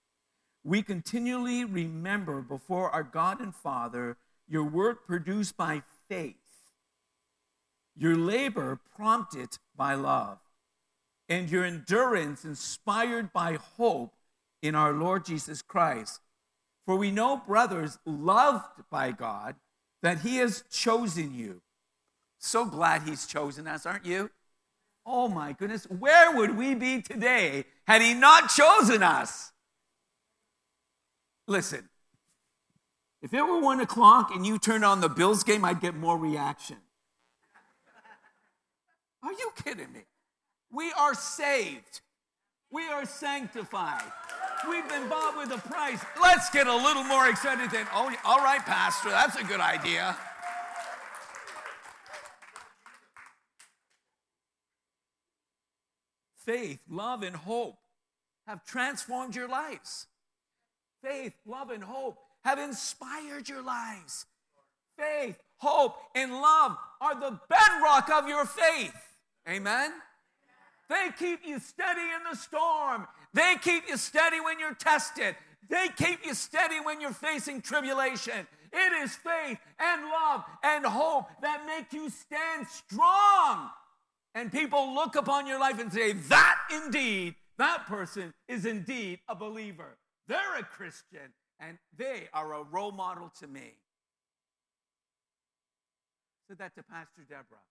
we 0.63 0.81
continually 0.81 1.63
remember 1.63 2.41
before 2.41 2.89
our 2.89 3.03
God 3.03 3.39
and 3.39 3.55
Father 3.55 4.17
your 4.47 4.63
work 4.63 5.05
produced 5.05 5.55
by 5.55 5.83
faith, 6.09 6.35
your 7.95 8.15
labor 8.15 8.79
prompted 8.95 9.49
by 9.75 9.93
love, 9.93 10.39
and 11.27 11.49
your 11.49 11.63
endurance 11.63 12.43
inspired 12.43 13.31
by 13.31 13.57
hope 13.77 14.15
in 14.61 14.75
our 14.75 14.91
Lord 14.91 15.25
Jesus 15.25 15.61
Christ. 15.61 16.19
For 16.85 16.95
we 16.95 17.11
know, 17.11 17.37
brothers, 17.47 17.99
loved 18.05 18.83
by 18.89 19.11
God, 19.11 19.55
that 20.01 20.21
He 20.21 20.37
has 20.37 20.63
chosen 20.71 21.33
you. 21.33 21.61
So 22.39 22.65
glad 22.65 23.03
He's 23.03 23.27
chosen 23.27 23.67
us, 23.67 23.85
aren't 23.85 24.05
you? 24.05 24.31
Oh 25.05 25.27
my 25.27 25.53
goodness, 25.53 25.85
where 25.85 26.35
would 26.35 26.57
we 26.57 26.73
be 26.73 27.01
today 27.01 27.65
had 27.85 28.01
He 28.01 28.13
not 28.13 28.49
chosen 28.49 29.03
us? 29.03 29.51
Listen, 31.50 31.89
if 33.22 33.34
it 33.34 33.41
were 33.41 33.60
one 33.60 33.82
o'clock 33.82 34.34
and 34.34 34.46
you 34.46 34.58
turned 34.58 34.86
on 34.86 35.01
the 35.01 35.10
Bills 35.10 35.44
game, 35.44 35.65
I'd 35.65 35.82
get 35.82 35.96
more 35.96 36.18
reaction. 36.18 36.77
Are 39.22 39.34
you 39.34 39.51
kidding 39.62 39.91
me? 39.91 40.06
We 40.72 40.94
are 40.94 41.13
saved. 41.13 42.01
We 42.72 42.88
are 42.88 43.06
sanctified. 43.06 44.03
We've 44.70 44.88
been 44.88 45.10
bought 45.10 45.38
with 45.38 45.51
a 45.51 45.58
price. 45.68 46.00
Let's 46.22 46.50
get 46.50 46.68
a 46.68 46.75
little 46.75 47.03
more 47.03 47.27
excited 47.27 47.72
than, 47.72 47.88
oh, 47.94 48.13
all 48.24 48.38
right, 48.38 48.62
Pastor, 48.62 49.10
that's 49.10 49.36
a 49.36 49.44
good 49.44 49.60
idea. 49.60 50.15
Faith, 56.46 56.79
love, 56.89 57.24
and 57.24 57.36
hope 57.36 57.77
have 58.48 58.63
transformed 58.63 59.36
your 59.36 59.48
lives. 59.48 60.08
Faith, 61.03 61.34
love, 61.46 61.70
and 61.70 61.84
hope 61.84 62.18
have 62.44 62.60
inspired 62.60 63.48
your 63.48 63.62
lives. 63.62 64.25
Faith, 64.98 65.38
hope, 65.58 65.96
and 66.15 66.34
love 66.34 66.75
are 67.01 67.20
the 67.20 67.39
bedrock 67.50 68.10
of 68.10 68.27
your 68.27 68.46
faith. 68.46 68.96
Amen? 69.48 69.91
They 70.89 71.10
keep 71.18 71.46
you 71.46 71.60
steady 71.60 72.01
in 72.01 72.29
the 72.29 72.36
storm. 72.36 73.08
They 73.34 73.56
keep 73.62 73.88
you 73.88 73.98
steady 73.98 74.41
when 74.41 74.60
you're 74.60 74.74
tested. 74.74 75.36
They 75.70 75.88
keep 75.96 76.25
you 76.25 76.34
steady 76.34 76.79
when 76.84 77.00
you're 77.00 77.12
facing 77.12 77.62
tribulation. 77.62 78.48
It 78.74 78.94
is 79.03 79.15
faith 79.15 79.60
and 79.79 80.01
love 80.06 80.44
and 80.63 80.86
hope 80.86 81.25
that 81.41 81.65
make 81.65 81.94
you 81.94 82.10
stand 82.10 82.68
strong. 82.68 83.70
And 84.36 84.51
people 84.51 84.94
look 84.94 85.15
upon 85.15 85.48
your 85.48 85.60
life 85.60 85.79
and 85.79 85.91
say, 85.91 86.13
That 86.13 86.58
indeed, 86.72 87.36
that 87.58 87.86
person 87.88 88.34
is 88.48 88.65
indeed 88.65 89.20
a 89.27 89.36
believer. 89.36 89.98
They're 90.29 90.57
a 90.59 90.63
Christian 90.63 91.33
and 91.59 91.79
they 91.98 92.29
are 92.33 92.53
a 92.53 92.63
role 92.63 92.91
model 92.91 93.31
to 93.39 93.48
me. 93.48 93.74
I 96.38 96.48
said 96.48 96.59
that 96.59 96.75
to 96.75 96.83
Pastor 96.83 97.24
Deborah. 97.27 97.65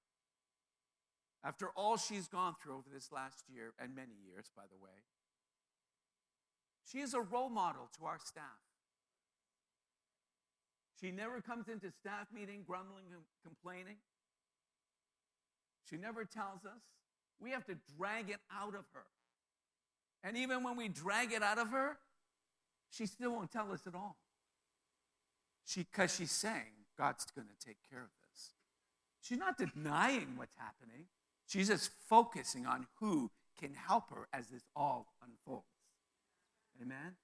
After 1.44 1.68
all 1.76 1.96
she's 1.96 2.26
gone 2.26 2.56
through 2.60 2.74
over 2.74 2.88
this 2.92 3.10
last 3.12 3.44
year, 3.48 3.72
and 3.78 3.94
many 3.94 4.14
years, 4.26 4.50
by 4.56 4.64
the 4.68 4.76
way, 4.82 4.90
she 6.84 6.98
is 6.98 7.14
a 7.14 7.20
role 7.20 7.48
model 7.48 7.88
to 7.98 8.06
our 8.06 8.18
staff. 8.24 8.44
She 11.00 11.12
never 11.12 11.40
comes 11.40 11.68
into 11.68 11.92
staff 11.92 12.26
meeting 12.34 12.64
grumbling 12.66 13.04
and 13.12 13.22
complaining. 13.44 13.98
She 15.88 15.96
never 15.96 16.24
tells 16.24 16.64
us. 16.64 16.82
We 17.40 17.52
have 17.52 17.64
to 17.66 17.76
drag 17.96 18.30
it 18.30 18.40
out 18.52 18.74
of 18.74 18.84
her. 18.94 19.06
And 20.24 20.36
even 20.36 20.64
when 20.64 20.76
we 20.76 20.88
drag 20.88 21.32
it 21.32 21.42
out 21.44 21.58
of 21.58 21.70
her, 21.70 21.98
she 22.90 23.06
still 23.06 23.32
won't 23.32 23.50
tell 23.50 23.70
us 23.72 23.86
at 23.86 23.94
all. 23.94 24.16
She 25.64 25.80
because 25.80 26.14
she's 26.14 26.30
saying 26.30 26.86
God's 26.96 27.26
going 27.34 27.48
to 27.48 27.66
take 27.66 27.76
care 27.90 28.00
of 28.00 28.10
this. 28.30 28.52
She's 29.20 29.38
not 29.38 29.58
denying 29.58 30.34
what's 30.36 30.56
happening. 30.56 31.06
She's 31.46 31.68
just 31.68 31.90
focusing 32.08 32.66
on 32.66 32.86
who 33.00 33.30
can 33.58 33.74
help 33.74 34.10
her 34.10 34.28
as 34.32 34.48
this 34.48 34.62
all 34.74 35.12
unfolds. 35.22 35.66
Amen. 36.80 37.16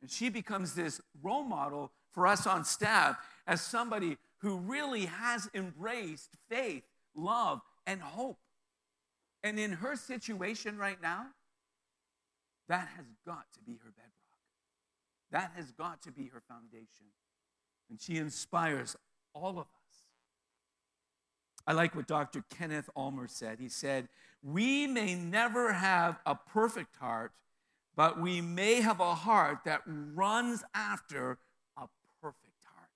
And 0.00 0.10
she 0.10 0.30
becomes 0.30 0.74
this 0.74 1.00
role 1.22 1.44
model 1.44 1.92
for 2.12 2.26
us 2.26 2.46
on 2.46 2.64
staff 2.64 3.16
as 3.46 3.60
somebody 3.60 4.16
who 4.38 4.56
really 4.56 5.06
has 5.06 5.50
embraced 5.54 6.30
faith, 6.48 6.84
love, 7.14 7.60
and 7.86 8.00
hope. 8.00 8.38
And 9.42 9.58
in 9.58 9.72
her 9.72 9.96
situation 9.96 10.78
right 10.78 11.00
now, 11.02 11.26
that 12.68 12.88
has 12.96 13.06
got 13.26 13.44
to 13.54 13.60
be 13.60 13.72
her 13.72 13.90
bedrock. 13.90 14.19
That 15.32 15.52
has 15.56 15.70
got 15.72 16.02
to 16.02 16.12
be 16.12 16.28
her 16.28 16.42
foundation. 16.48 17.06
And 17.88 18.00
she 18.00 18.16
inspires 18.16 18.96
all 19.34 19.50
of 19.50 19.58
us. 19.58 19.80
I 21.66 21.72
like 21.72 21.94
what 21.94 22.06
Dr. 22.06 22.44
Kenneth 22.50 22.88
Almer 22.96 23.28
said. 23.28 23.60
He 23.60 23.68
said, 23.68 24.08
We 24.42 24.86
may 24.86 25.14
never 25.14 25.72
have 25.72 26.18
a 26.26 26.34
perfect 26.34 26.96
heart, 26.96 27.32
but 27.94 28.20
we 28.20 28.40
may 28.40 28.80
have 28.80 29.00
a 29.00 29.14
heart 29.14 29.58
that 29.66 29.82
runs 29.86 30.64
after 30.74 31.38
a 31.76 31.86
perfect 32.20 32.64
heart. 32.64 32.90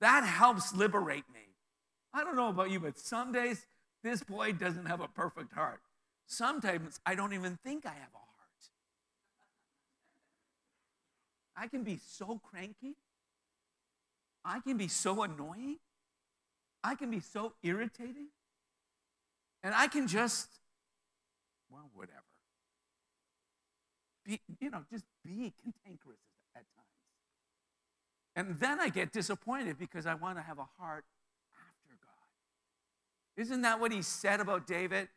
That 0.00 0.24
helps 0.24 0.74
liberate 0.74 1.24
me. 1.32 1.40
I 2.12 2.24
don't 2.24 2.36
know 2.36 2.48
about 2.48 2.70
you, 2.70 2.80
but 2.80 2.98
some 2.98 3.32
days 3.32 3.66
this 4.02 4.22
boy 4.22 4.52
doesn't 4.52 4.86
have 4.86 5.00
a 5.00 5.08
perfect 5.08 5.52
heart. 5.52 5.80
Sometimes 6.26 6.98
I 7.06 7.14
don't 7.14 7.32
even 7.32 7.58
think 7.64 7.86
I 7.86 7.90
have 7.90 8.10
a 8.14 8.18
heart. 8.18 8.29
I 11.60 11.68
can 11.68 11.82
be 11.82 11.98
so 12.02 12.40
cranky. 12.50 12.94
I 14.42 14.60
can 14.60 14.78
be 14.78 14.88
so 14.88 15.22
annoying. 15.22 15.76
I 16.82 16.94
can 16.94 17.10
be 17.10 17.20
so 17.20 17.52
irritating. 17.62 18.28
And 19.62 19.74
I 19.74 19.86
can 19.86 20.08
just, 20.08 20.48
well, 21.70 21.90
whatever. 21.94 22.16
Be, 24.24 24.40
you 24.58 24.70
know, 24.70 24.84
just 24.90 25.04
be 25.22 25.52
cantankerous 25.62 26.20
at 26.56 26.62
times. 26.74 26.86
And 28.34 28.58
then 28.58 28.80
I 28.80 28.88
get 28.88 29.12
disappointed 29.12 29.78
because 29.78 30.06
I 30.06 30.14
want 30.14 30.38
to 30.38 30.42
have 30.42 30.58
a 30.58 30.68
heart 30.78 31.04
after 31.54 31.98
God. 32.00 33.42
Isn't 33.42 33.60
that 33.62 33.80
what 33.80 33.92
he 33.92 34.00
said 34.00 34.40
about 34.40 34.66
David? 34.66 35.08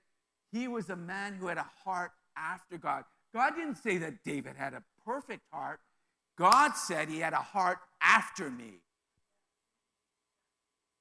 He 0.52 0.68
was 0.68 0.90
a 0.90 0.98
man 0.98 1.36
who 1.36 1.48
had 1.48 1.58
a 1.58 1.70
heart 1.86 2.12
after 2.36 2.78
God. 2.78 3.06
God 3.34 3.56
didn't 3.56 3.78
say 3.78 3.98
that 4.00 4.26
David 4.26 4.58
had 4.58 4.74
a 4.74 4.84
perfect 5.06 5.44
heart, 5.50 5.80
God 6.38 6.76
said 6.76 7.10
he 7.10 7.20
had 7.20 7.34
a 7.34 7.38
heart 7.38 7.80
after 8.02 8.50
me. 8.50 8.82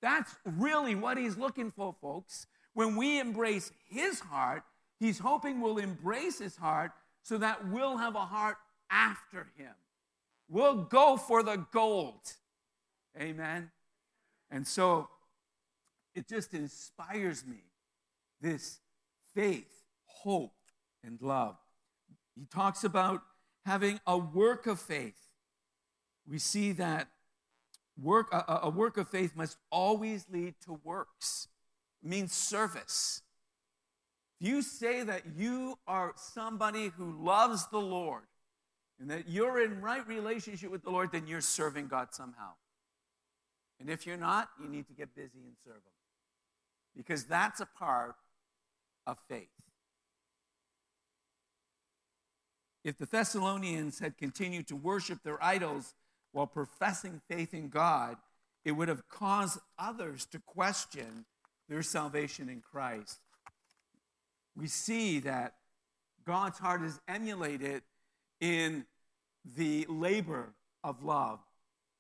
That's 0.01 0.35
really 0.45 0.95
what 0.95 1.17
he's 1.17 1.37
looking 1.37 1.71
for, 1.71 1.95
folks. 2.01 2.47
When 2.75 2.97
we 2.97 3.21
embrace 3.21 3.71
his 3.89 4.21
heart, 4.21 4.65
he's 4.99 5.19
hoping 5.19 5.61
we'll 5.61 5.79
embrace 5.79 6.39
his 6.39 6.57
heart 6.57 6.93
so 7.23 7.39
that 7.39 7.69
we'll 7.69 7.97
have 7.97 8.17
a 8.17 8.27
heart 8.27 8.57
after 8.91 9.47
him. 9.57 9.75
We'll 10.49 10.85
go 10.85 11.17
for 11.17 11.43
the 11.43 11.65
gold. 11.73 12.21
Amen. 13.19 13.71
And 14.51 14.67
so 14.67 15.09
it 16.15 16.29
just 16.29 16.53
inspires 16.53 17.47
me 17.47 17.65
this 18.41 18.81
faith, 19.35 19.85
hope, 20.05 20.55
and 21.05 21.21
love. 21.23 21.57
He 22.35 22.45
talks 22.47 22.85
about 22.85 23.23
having 23.65 24.01
a 24.07 24.19
work 24.19 24.67
of 24.67 24.81
faith. 24.81 25.22
We 26.29 26.39
see 26.39 26.73
that 26.73 27.09
work, 28.01 28.33
a, 28.33 28.61
a 28.65 28.71
work 28.71 28.97
of 28.97 29.09
faith 29.09 29.37
must 29.37 29.57
always 29.71 30.27
lead 30.31 30.55
to 30.65 30.81
works, 30.85 31.49
it 32.03 32.09
means 32.09 32.33
service. 32.33 33.23
If 34.41 34.49
you 34.49 34.63
say 34.63 35.03
that 35.05 35.23
you 35.37 35.79
are 35.87 36.13
somebody 36.17 36.91
who 36.97 37.13
loves 37.23 37.67
the 37.69 37.79
Lord 37.79 38.25
and 39.01 39.11
that 39.11 39.29
you're 39.29 39.63
in 39.63 39.81
right 39.81 40.07
relationship 40.07 40.71
with 40.71 40.83
the 40.83 40.91
Lord, 40.91 41.13
then 41.13 41.27
you're 41.27 41.41
serving 41.41 41.89
God 41.89 42.09
somehow. 42.13 42.53
And 43.81 43.91
if 43.91 44.07
you're 44.07 44.17
not, 44.17 44.49
you 44.63 44.69
need 44.69 44.87
to 44.89 44.93
get 44.93 45.15
busy 45.15 45.41
and 45.45 45.55
serve 45.65 45.75
Him. 45.75 45.93
Because 46.97 47.25
that's 47.25 47.61
a 47.61 47.67
part 47.67 48.15
of 49.07 49.19
faith. 49.29 49.49
If 52.85 52.99
the 52.99 53.07
Thessalonians 53.07 54.01
had 54.01 54.19
continued 54.19 54.67
to 54.69 54.77
worship 54.77 55.23
their 55.23 55.43
idols 55.43 55.95
while 56.33 56.47
professing 56.47 57.21
faith 57.29 57.55
in 57.55 57.69
God, 57.69 58.17
it 58.65 58.73
would 58.73 58.89
have 58.89 59.09
caused 59.09 59.59
others 59.79 60.25
to 60.27 60.39
question 60.39 61.25
their 61.69 61.83
salvation 61.83 62.49
in 62.49 62.61
Christ. 62.61 63.19
We 64.57 64.67
see 64.67 65.21
that 65.21 65.55
God's 66.27 66.59
heart 66.59 66.83
is 66.83 67.01
emulated 67.09 67.83
in 68.41 68.85
the 69.57 69.87
labor 69.89 70.55
of 70.85 71.03
love. 71.03 71.41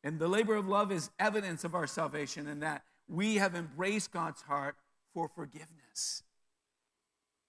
And 0.04 0.18
the 0.18 0.28
labor 0.28 0.54
of 0.54 0.68
love 0.68 0.90
is 0.90 1.10
evidence 1.18 1.64
of 1.64 1.74
our 1.74 1.86
salvation, 1.86 2.48
and 2.48 2.62
that 2.62 2.82
we 3.08 3.36
have 3.36 3.54
embraced 3.54 4.12
God's 4.12 4.42
heart 4.42 4.76
for 5.14 5.28
forgiveness. 5.28 6.22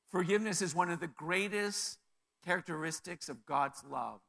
Forgiveness 0.10 0.62
is 0.62 0.76
one 0.76 0.92
of 0.92 1.00
the 1.00 1.08
greatest 1.08 1.98
characteristics 2.46 3.30
of 3.30 3.46
God's 3.46 3.84
love. 3.90 4.20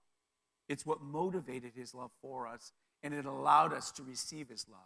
It's 0.68 0.86
what 0.86 1.02
motivated 1.02 1.72
his 1.74 1.94
love 1.94 2.10
for 2.20 2.46
us, 2.46 2.72
and 3.02 3.12
it 3.12 3.26
allowed 3.26 3.72
us 3.72 3.90
to 3.92 4.02
receive 4.02 4.48
his 4.48 4.66
love 4.70 4.80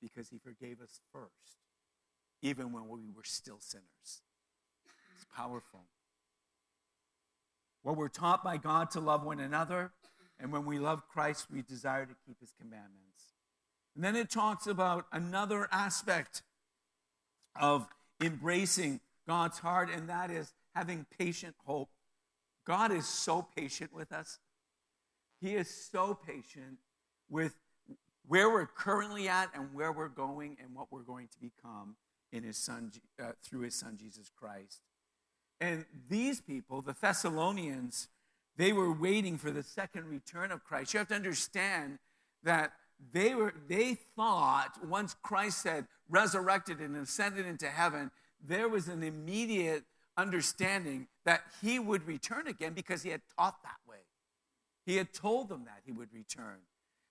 because 0.00 0.28
he 0.30 0.38
forgave 0.38 0.80
us 0.80 1.00
first, 1.12 1.60
even 2.42 2.72
when 2.72 2.88
we 2.88 3.10
were 3.14 3.24
still 3.24 3.58
sinners. 3.60 4.22
It's 5.14 5.26
powerful. 5.34 5.84
Well, 7.84 7.94
we're 7.94 8.08
taught 8.08 8.42
by 8.42 8.56
God 8.56 8.90
to 8.92 9.00
love 9.00 9.24
one 9.24 9.40
another, 9.40 9.92
and 10.40 10.52
when 10.52 10.64
we 10.64 10.78
love 10.78 11.08
Christ, 11.08 11.46
we 11.52 11.62
desire 11.62 12.04
to 12.06 12.14
keep 12.26 12.40
his 12.40 12.52
commandments. 12.60 13.34
And 13.94 14.02
then 14.02 14.16
it 14.16 14.30
talks 14.30 14.66
about 14.66 15.06
another 15.12 15.68
aspect 15.70 16.42
of 17.60 17.86
embracing 18.20 19.00
God's 19.26 19.58
heart, 19.58 19.88
and 19.94 20.08
that 20.08 20.30
is 20.30 20.52
having 20.74 21.06
patient 21.18 21.54
hope 21.64 21.90
God 22.64 22.92
is 22.92 23.06
so 23.06 23.46
patient 23.56 23.92
with 23.92 24.12
us. 24.12 24.38
He 25.42 25.56
is 25.56 25.68
so 25.68 26.14
patient 26.14 26.78
with 27.28 27.56
where 28.26 28.48
we're 28.48 28.66
currently 28.66 29.28
at 29.28 29.50
and 29.54 29.74
where 29.74 29.90
we're 29.90 30.08
going 30.08 30.56
and 30.62 30.74
what 30.74 30.86
we're 30.92 31.02
going 31.02 31.26
to 31.28 31.40
become 31.40 31.96
in 32.30 32.44
his 32.44 32.56
son 32.56 32.92
uh, 33.20 33.32
through 33.42 33.62
his 33.62 33.74
son 33.74 33.96
Jesus 33.98 34.30
Christ. 34.34 34.80
And 35.60 35.84
these 36.08 36.40
people, 36.40 36.80
the 36.80 36.94
Thessalonians, 37.00 38.08
they 38.56 38.72
were 38.72 38.92
waiting 38.92 39.36
for 39.36 39.50
the 39.50 39.64
second 39.64 40.06
return 40.06 40.52
of 40.52 40.64
Christ. 40.64 40.94
You 40.94 40.98
have 40.98 41.08
to 41.08 41.14
understand 41.14 41.98
that 42.44 42.72
they 43.12 43.34
were 43.34 43.52
they 43.68 43.94
thought 44.14 44.72
once 44.86 45.16
Christ 45.22 45.62
said 45.62 45.86
resurrected 46.08 46.78
and 46.78 46.96
ascended 46.96 47.46
into 47.46 47.66
heaven, 47.66 48.12
there 48.40 48.68
was 48.68 48.86
an 48.86 49.02
immediate 49.02 49.84
understanding 50.16 51.08
that 51.24 51.42
he 51.60 51.80
would 51.80 52.06
return 52.06 52.46
again 52.46 52.74
because 52.74 53.02
he 53.02 53.10
had 53.10 53.22
taught 53.36 53.62
that 53.64 53.78
way. 53.88 53.98
He 54.84 54.96
had 54.96 55.12
told 55.12 55.48
them 55.48 55.64
that 55.64 55.80
he 55.84 55.92
would 55.92 56.12
return. 56.12 56.58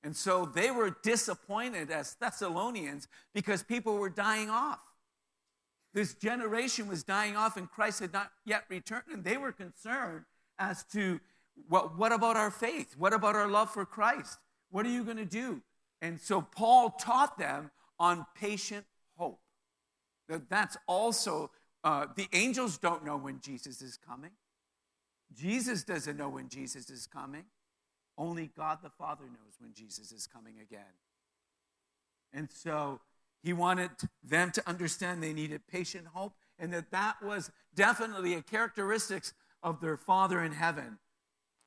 And 0.03 0.15
so 0.15 0.45
they 0.45 0.71
were 0.71 0.95
disappointed 1.03 1.91
as 1.91 2.15
Thessalonians 2.15 3.07
because 3.33 3.63
people 3.63 3.97
were 3.97 4.09
dying 4.09 4.49
off. 4.49 4.79
This 5.93 6.13
generation 6.15 6.87
was 6.87 7.03
dying 7.03 7.35
off 7.35 7.57
and 7.57 7.69
Christ 7.69 7.99
had 7.99 8.13
not 8.13 8.31
yet 8.45 8.63
returned. 8.69 9.03
And 9.11 9.23
they 9.23 9.37
were 9.37 9.51
concerned 9.51 10.25
as 10.57 10.83
to 10.93 11.19
well, 11.69 11.93
what 11.95 12.11
about 12.11 12.37
our 12.37 12.49
faith? 12.49 12.95
What 12.97 13.13
about 13.13 13.35
our 13.35 13.47
love 13.47 13.71
for 13.71 13.85
Christ? 13.85 14.39
What 14.71 14.85
are 14.85 14.89
you 14.89 15.03
going 15.03 15.17
to 15.17 15.25
do? 15.25 15.61
And 16.01 16.19
so 16.19 16.41
Paul 16.41 16.91
taught 16.91 17.37
them 17.37 17.71
on 17.99 18.25
patient 18.35 18.85
hope. 19.17 19.39
That 20.29 20.49
that's 20.49 20.77
also, 20.87 21.51
uh, 21.83 22.07
the 22.15 22.27
angels 22.33 22.77
don't 22.77 23.05
know 23.05 23.17
when 23.17 23.39
Jesus 23.41 23.81
is 23.81 23.97
coming. 23.97 24.31
Jesus 25.35 25.83
doesn't 25.83 26.17
know 26.17 26.29
when 26.29 26.49
Jesus 26.49 26.89
is 26.89 27.05
coming. 27.05 27.43
Only 28.21 28.51
God 28.55 28.79
the 28.83 28.91
Father 28.91 29.23
knows 29.23 29.55
when 29.59 29.73
Jesus 29.73 30.11
is 30.11 30.27
coming 30.27 30.59
again. 30.61 30.93
And 32.31 32.49
so 32.51 32.99
he 33.41 33.51
wanted 33.51 33.89
them 34.23 34.51
to 34.51 34.69
understand 34.69 35.23
they 35.23 35.33
needed 35.33 35.65
patient 35.67 36.05
hope 36.13 36.33
and 36.59 36.71
that 36.71 36.91
that 36.91 37.15
was 37.23 37.49
definitely 37.73 38.35
a 38.35 38.43
characteristic 38.43 39.23
of 39.63 39.81
their 39.81 39.97
Father 39.97 40.43
in 40.43 40.51
heaven. 40.51 40.99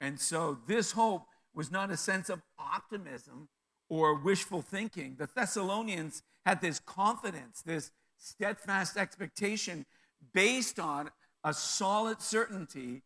And 0.01 0.21
so 0.21 0.59
this 0.69 0.93
hope 0.93 1.27
was 1.53 1.73
not 1.73 1.91
a 1.91 1.97
sense 1.97 2.29
of 2.29 2.41
optimism 2.57 3.49
or 3.89 4.15
wishful 4.15 4.63
thinking. 4.63 5.17
The 5.19 5.29
Thessalonians 5.35 6.23
had 6.47 6.61
this 6.61 6.79
confidence, 6.79 7.63
this 7.63 7.91
steadfast 8.17 8.97
expectation 8.97 9.87
based 10.33 10.79
on 10.79 11.11
a 11.43 11.53
solid 11.53 12.23
certainty 12.23 13.03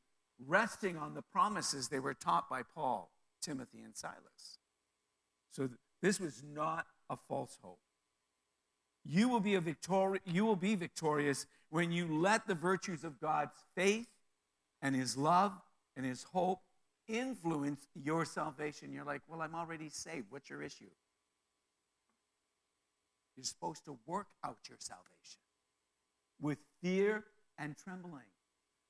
resting 0.46 0.98
on 0.98 1.14
the 1.14 1.22
promises 1.22 1.88
they 1.88 1.98
were 1.98 2.12
taught 2.12 2.50
by 2.50 2.62
Paul, 2.62 3.10
Timothy, 3.40 3.82
and 3.82 3.96
Silas. 3.96 4.58
So 5.50 5.68
this 6.02 6.20
was 6.20 6.42
not 6.42 6.86
a 7.10 7.16
false 7.16 7.58
hope. 7.62 7.80
You 9.04 9.28
will 9.28 9.40
be 9.40 9.54
a 9.54 9.60
victori- 9.60 10.20
you 10.24 10.44
will 10.44 10.56
be 10.56 10.74
victorious 10.74 11.46
when 11.70 11.92
you 11.92 12.06
let 12.06 12.46
the 12.46 12.54
virtues 12.54 13.04
of 13.04 13.20
God's 13.20 13.64
faith 13.74 14.08
and 14.82 14.94
his 14.94 15.16
love 15.16 15.52
and 15.96 16.04
his 16.04 16.24
hope 16.24 16.60
influence 17.08 17.88
your 17.94 18.24
salvation. 18.24 18.92
You're 18.92 19.04
like, 19.04 19.22
well, 19.26 19.40
I'm 19.40 19.54
already 19.54 19.88
saved. 19.88 20.26
What's 20.30 20.50
your 20.50 20.62
issue? 20.62 20.90
You're 23.36 23.44
supposed 23.44 23.84
to 23.86 23.98
work 24.06 24.26
out 24.44 24.58
your 24.68 24.78
salvation 24.80 25.40
with 26.40 26.58
fear 26.82 27.24
and 27.56 27.76
trembling. 27.76 28.26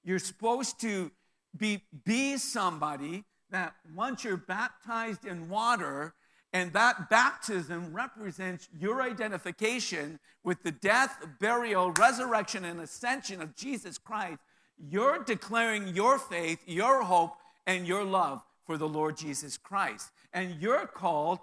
You're 0.04 0.18
supposed 0.18 0.80
to 0.80 1.10
be, 1.56 1.82
be 2.04 2.38
somebody 2.38 3.24
that 3.50 3.74
once 3.94 4.24
you're 4.24 4.36
baptized 4.36 5.24
in 5.24 5.48
water, 5.48 6.14
and 6.52 6.72
that 6.72 7.10
baptism 7.10 7.92
represents 7.92 8.68
your 8.78 9.02
identification 9.02 10.18
with 10.44 10.62
the 10.62 10.72
death, 10.72 11.26
burial, 11.40 11.90
resurrection, 11.92 12.64
and 12.64 12.80
ascension 12.80 13.42
of 13.42 13.54
Jesus 13.54 13.98
Christ. 13.98 14.38
You're 14.78 15.22
declaring 15.24 15.88
your 15.94 16.18
faith, 16.18 16.60
your 16.66 17.02
hope, 17.02 17.34
and 17.66 17.86
your 17.86 18.04
love 18.04 18.42
for 18.64 18.78
the 18.78 18.88
Lord 18.88 19.16
Jesus 19.16 19.58
Christ. 19.58 20.10
And 20.32 20.60
you're 20.60 20.86
called 20.86 21.40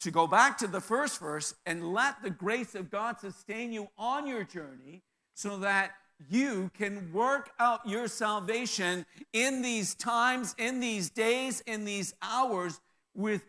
to 0.00 0.10
go 0.10 0.26
back 0.26 0.58
to 0.58 0.66
the 0.66 0.80
first 0.80 1.18
verse 1.18 1.54
and 1.64 1.92
let 1.92 2.22
the 2.22 2.30
grace 2.30 2.74
of 2.74 2.90
God 2.90 3.18
sustain 3.18 3.72
you 3.72 3.88
on 3.98 4.26
your 4.26 4.44
journey 4.44 5.02
so 5.34 5.58
that 5.58 5.92
you 6.28 6.70
can 6.76 7.12
work 7.12 7.50
out 7.58 7.86
your 7.86 8.08
salvation 8.08 9.04
in 9.32 9.62
these 9.62 9.94
times, 9.94 10.54
in 10.58 10.80
these 10.80 11.10
days, 11.10 11.62
in 11.66 11.84
these 11.84 12.14
hours 12.22 12.80
with 13.14 13.42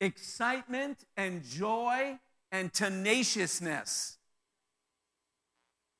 excitement 0.00 1.04
and 1.16 1.44
joy 1.44 2.18
and 2.52 2.72
tenaciousness. 2.72 4.16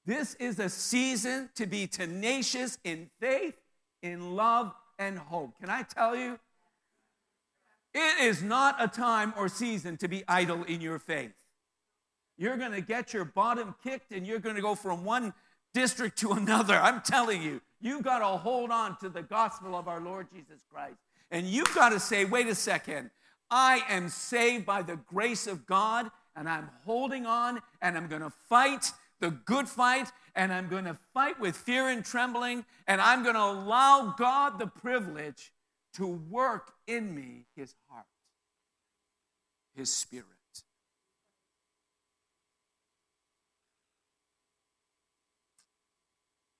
This 0.06 0.34
is 0.36 0.58
a 0.58 0.70
season 0.70 1.50
to 1.56 1.66
be 1.66 1.86
tenacious 1.86 2.78
in 2.84 3.10
faith, 3.20 3.54
in 4.02 4.36
love, 4.36 4.72
and 4.98 5.18
hope. 5.18 5.58
Can 5.60 5.68
I 5.68 5.82
tell 5.82 6.16
you? 6.16 6.38
It 7.92 8.24
is 8.24 8.42
not 8.42 8.76
a 8.78 8.88
time 8.88 9.34
or 9.36 9.48
season 9.48 9.96
to 9.98 10.08
be 10.08 10.22
idle 10.28 10.62
in 10.64 10.80
your 10.80 10.98
faith. 10.98 11.34
You're 12.36 12.56
going 12.56 12.72
to 12.72 12.80
get 12.80 13.12
your 13.12 13.24
bottom 13.24 13.74
kicked 13.82 14.12
and 14.12 14.26
you're 14.26 14.38
going 14.38 14.56
to 14.56 14.62
go 14.62 14.74
from 14.74 15.04
one 15.04 15.34
district 15.74 16.18
to 16.18 16.32
another. 16.32 16.74
I'm 16.74 17.00
telling 17.02 17.42
you, 17.42 17.60
you've 17.80 18.02
got 18.02 18.18
to 18.20 18.38
hold 18.38 18.70
on 18.70 18.96
to 18.98 19.08
the 19.08 19.22
gospel 19.22 19.74
of 19.76 19.88
our 19.88 20.00
Lord 20.00 20.28
Jesus 20.32 20.62
Christ. 20.70 20.96
And 21.30 21.46
you've 21.46 21.74
got 21.74 21.90
to 21.90 22.00
say, 22.00 22.24
wait 22.24 22.46
a 22.46 22.54
second, 22.54 23.10
I 23.50 23.82
am 23.88 24.08
saved 24.08 24.66
by 24.66 24.82
the 24.82 24.96
grace 24.96 25.46
of 25.46 25.66
God 25.66 26.10
and 26.34 26.48
I'm 26.48 26.70
holding 26.84 27.26
on 27.26 27.60
and 27.82 27.96
I'm 27.96 28.08
going 28.08 28.22
to 28.22 28.32
fight 28.48 28.92
the 29.20 29.30
good 29.30 29.68
fight, 29.68 30.10
and 30.34 30.52
I'm 30.52 30.68
going 30.68 30.84
to 30.84 30.96
fight 31.12 31.40
with 31.40 31.56
fear 31.56 31.88
and 31.88 32.04
trembling, 32.04 32.64
and 32.86 33.00
I'm 33.00 33.22
going 33.22 33.34
to 33.34 33.40
allow 33.40 34.14
God 34.16 34.58
the 34.58 34.66
privilege 34.66 35.52
to 35.94 36.06
work 36.06 36.72
in 36.86 37.14
me 37.14 37.46
his 37.56 37.74
heart, 37.88 38.06
his 39.74 39.92
spirit. 39.92 40.26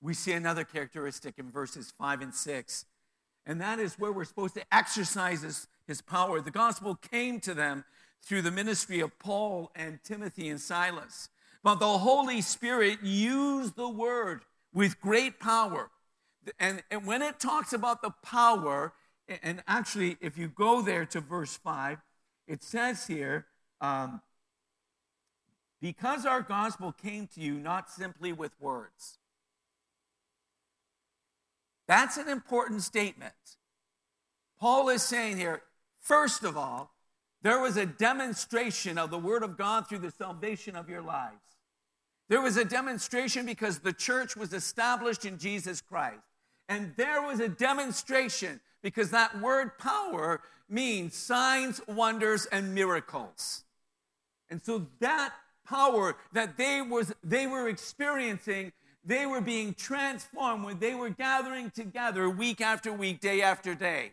We 0.01 0.15
see 0.15 0.33
another 0.33 0.65
characteristic 0.65 1.39
in 1.39 1.51
verses 1.51 1.93
5 1.99 2.21
and 2.23 2.35
6, 2.35 2.85
and 3.47 3.61
that 3.61 3.79
is 3.79 3.99
where 3.99 4.13
we're 4.13 4.25
supposed 4.25 4.55
to 4.55 4.75
exercise 4.75 5.43
his, 5.43 5.67
his 5.87 6.01
power. 6.01 6.41
The 6.41 6.51
gospel 6.51 6.95
came 6.95 7.41
to 7.41 7.55
them 7.55 7.85
through 8.23 8.43
the 8.43 8.51
ministry 8.51 9.01
of 9.01 9.19
Paul 9.19 9.71
and 9.75 9.99
Timothy 10.05 10.49
and 10.49 10.61
Silas. 10.61 11.29
But 11.63 11.81
the 11.81 11.99
Holy 11.99 12.41
Spirit 12.41 13.03
used 13.03 13.77
the 13.77 13.89
word 13.89 14.43
with 14.73 15.01
great 15.01 15.41
power. 15.41 15.91
And, 16.59 16.83
and 16.91 17.07
when 17.07 17.23
it 17.23 17.41
talks 17.41 17.73
about 17.73 18.03
the 18.03 18.13
power, 18.23 18.93
and 19.43 19.63
actually, 19.67 20.17
if 20.21 20.39
you 20.39 20.49
go 20.49 20.81
there 20.81 21.05
to 21.07 21.21
verse 21.21 21.57
5, 21.57 21.99
it 22.47 22.63
says 22.63 23.07
here, 23.07 23.47
um, 23.81 24.21
because 25.81 26.27
our 26.27 26.43
gospel 26.43 26.93
came 26.93 27.27
to 27.35 27.41
you 27.41 27.55
not 27.55 27.91
simply 27.91 28.33
with 28.33 28.53
words. 28.61 29.18
That's 31.89 32.19
an 32.19 32.29
important 32.29 32.83
statement. 32.83 33.33
Paul 34.61 34.91
is 34.91 35.03
saying 35.03 35.39
here, 35.39 35.63
first 36.01 36.45
of 36.45 36.57
all, 36.57 36.93
there 37.43 37.61
was 37.61 37.77
a 37.77 37.87
demonstration 37.87 38.99
of 38.99 39.11
the 39.11 39.19
Word 39.19 39.43
of 39.43 39.57
God 39.57 39.89
through 39.89 40.01
the 40.01 40.11
salvation 40.11 40.77
of 40.77 40.89
your 40.89 41.03
lives. 41.03 41.37
There 42.29 42.43
was 42.43 42.57
a 42.57 42.65
demonstration 42.65 43.47
because 43.47 43.79
the 43.79 43.93
church 43.93 44.37
was 44.37 44.53
established 44.53 45.25
in 45.25 45.39
Jesus 45.39 45.81
Christ. 45.81 46.21
And 46.69 46.93
there 46.97 47.23
was 47.23 47.41
a 47.41 47.49
demonstration 47.49 48.61
because 48.83 49.11
that 49.11 49.41
word 49.41 49.79
power 49.79 50.43
means 50.69 51.15
signs, 51.15 51.81
wonders, 51.89 52.47
and 52.47 52.75
miracles. 52.75 53.65
And 54.51 54.63
so 54.63 54.87
that 55.01 55.33
power 55.67 56.17
that 56.33 56.59
they, 56.59 56.83
was, 56.83 57.13
they 57.25 57.47
were 57.47 57.69
experiencing, 57.69 58.73
they 59.09 59.25
were 59.25 59.41
being 59.41 59.73
transformed 59.73 60.65
when 60.65 60.79
they 60.79 60.95
were 60.95 61.09
gathering 61.09 61.71
together 61.71 62.29
week 62.29 62.61
after 62.61 62.93
week, 62.93 63.21
day 63.21 63.41
after 63.41 63.75
day. 63.75 64.13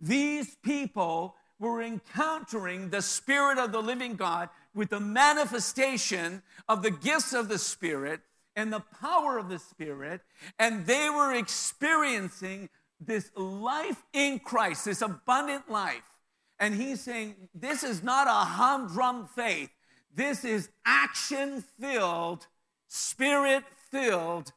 These 0.00 0.56
people 0.56 1.36
were 1.60 1.80
encountering 1.80 2.90
the 2.90 3.00
Spirit 3.00 3.58
of 3.58 3.70
the 3.70 3.80
living 3.80 4.16
God 4.16 4.48
with 4.74 4.90
the 4.90 4.98
manifestation 4.98 6.42
of 6.68 6.82
the 6.82 6.90
gifts 6.90 7.32
of 7.32 7.48
the 7.48 7.58
Spirit 7.60 8.22
and 8.56 8.72
the 8.72 8.82
power 9.00 9.38
of 9.38 9.48
the 9.48 9.60
Spirit, 9.60 10.20
and 10.58 10.84
they 10.84 11.08
were 11.10 11.32
experiencing 11.32 12.68
this 13.00 13.30
life 13.36 14.02
in 14.12 14.40
Christ, 14.40 14.86
this 14.86 15.00
abundant 15.00 15.70
life. 15.70 16.10
And 16.58 16.74
he's 16.74 17.00
saying, 17.00 17.36
This 17.54 17.84
is 17.84 18.02
not 18.02 18.26
a 18.26 18.46
humdrum 18.46 19.28
faith, 19.32 19.70
this 20.12 20.44
is 20.44 20.70
action 20.84 21.62
filled, 21.80 22.48
spirit 22.88 23.62
filled 23.94 24.52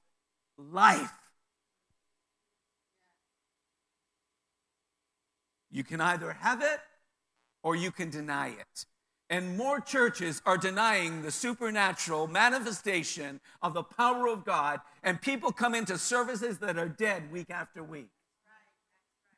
life. 0.58 1.14
You 5.70 5.84
can 5.84 6.02
either 6.02 6.32
have 6.34 6.64
it 6.64 6.80
or 7.62 7.76
you 7.76 7.92
can 7.92 8.10
deny 8.10 8.48
it. 8.48 8.86
And 9.30 9.56
more 9.58 9.80
churches 9.80 10.42
are 10.46 10.58
denying 10.58 11.22
the 11.22 11.30
supernatural 11.30 12.28
manifestation 12.28 13.40
of 13.62 13.76
the 13.76 13.84
power 13.84 14.28
of 14.28 14.44
God, 14.44 14.80
and 15.04 15.22
people 15.22 15.52
come 15.52 15.76
into 15.76 15.98
services 15.98 16.58
that 16.60 16.78
are 16.78 16.88
dead 16.88 17.32
week 17.32 17.52
after 17.52 17.84
week. 17.84 18.10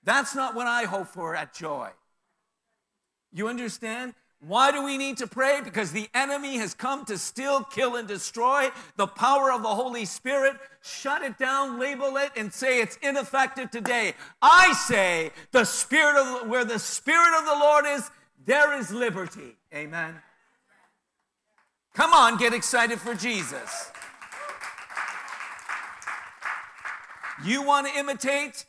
That's 0.03 0.33
not 0.33 0.55
what 0.55 0.67
I 0.67 0.83
hope 0.83 1.07
for 1.07 1.35
at 1.35 1.53
Joy. 1.53 1.89
You 3.33 3.49
understand? 3.49 4.13
Why 4.41 4.71
do 4.71 4.83
we 4.85 4.97
need 4.97 5.17
to 5.17 5.27
pray? 5.27 5.59
Because 5.61 5.91
the 5.91 6.07
enemy 6.13 6.57
has 6.57 6.73
come 6.73 7.03
to 7.05 7.17
steal, 7.17 7.63
kill, 7.63 7.97
and 7.97 8.07
destroy 8.07 8.69
the 8.95 9.07
power 9.07 9.51
of 9.51 9.63
the 9.63 9.69
Holy 9.69 10.05
Spirit. 10.05 10.55
Shut 10.81 11.23
it 11.23 11.37
down, 11.37 11.77
label 11.77 12.15
it, 12.15 12.31
and 12.37 12.53
say 12.53 12.81
it's 12.81 12.97
ineffective 13.01 13.69
today. 13.69 14.13
I 14.41 14.71
say 14.73 15.31
the 15.51 15.65
Spirit 15.65 16.15
of 16.15 16.47
where 16.47 16.63
the 16.63 16.79
Spirit 16.79 17.37
of 17.37 17.45
the 17.45 17.59
Lord 17.59 17.85
is, 17.85 18.09
there 18.45 18.79
is 18.79 18.91
liberty. 18.91 19.57
Amen. 19.73 20.15
Come 21.93 22.13
on, 22.13 22.37
get 22.37 22.53
excited 22.53 22.99
for 22.99 23.13
Jesus. 23.13 23.91
You 27.43 27.61
want 27.61 27.87
to 27.87 27.97
imitate 27.97 28.65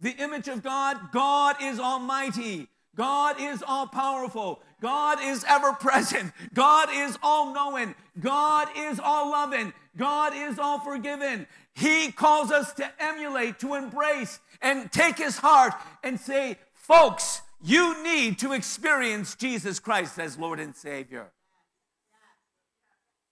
the 0.00 0.10
image 0.10 0.48
of 0.48 0.62
God? 0.62 1.12
God 1.12 1.56
is 1.62 1.80
almighty. 1.80 2.68
God 2.94 3.40
is 3.40 3.62
all 3.66 3.86
powerful. 3.86 4.60
God 4.80 5.18
is 5.22 5.44
ever 5.48 5.72
present. 5.72 6.32
God 6.54 6.88
is 6.92 7.18
all 7.22 7.52
knowing. 7.52 7.94
God 8.20 8.68
is 8.76 9.00
all 9.00 9.30
loving. 9.30 9.72
God 9.96 10.32
is 10.34 10.58
all 10.58 10.78
forgiven. 10.78 11.46
He 11.74 12.12
calls 12.12 12.50
us 12.50 12.72
to 12.74 12.90
emulate, 13.00 13.58
to 13.60 13.74
embrace, 13.74 14.40
and 14.62 14.90
take 14.90 15.18
his 15.18 15.38
heart 15.38 15.74
and 16.02 16.18
say, 16.18 16.58
folks, 16.72 17.42
you 17.62 18.02
need 18.04 18.38
to 18.38 18.52
experience 18.52 19.34
Jesus 19.34 19.78
Christ 19.80 20.18
as 20.18 20.38
Lord 20.38 20.60
and 20.60 20.74
Savior. 20.74 21.32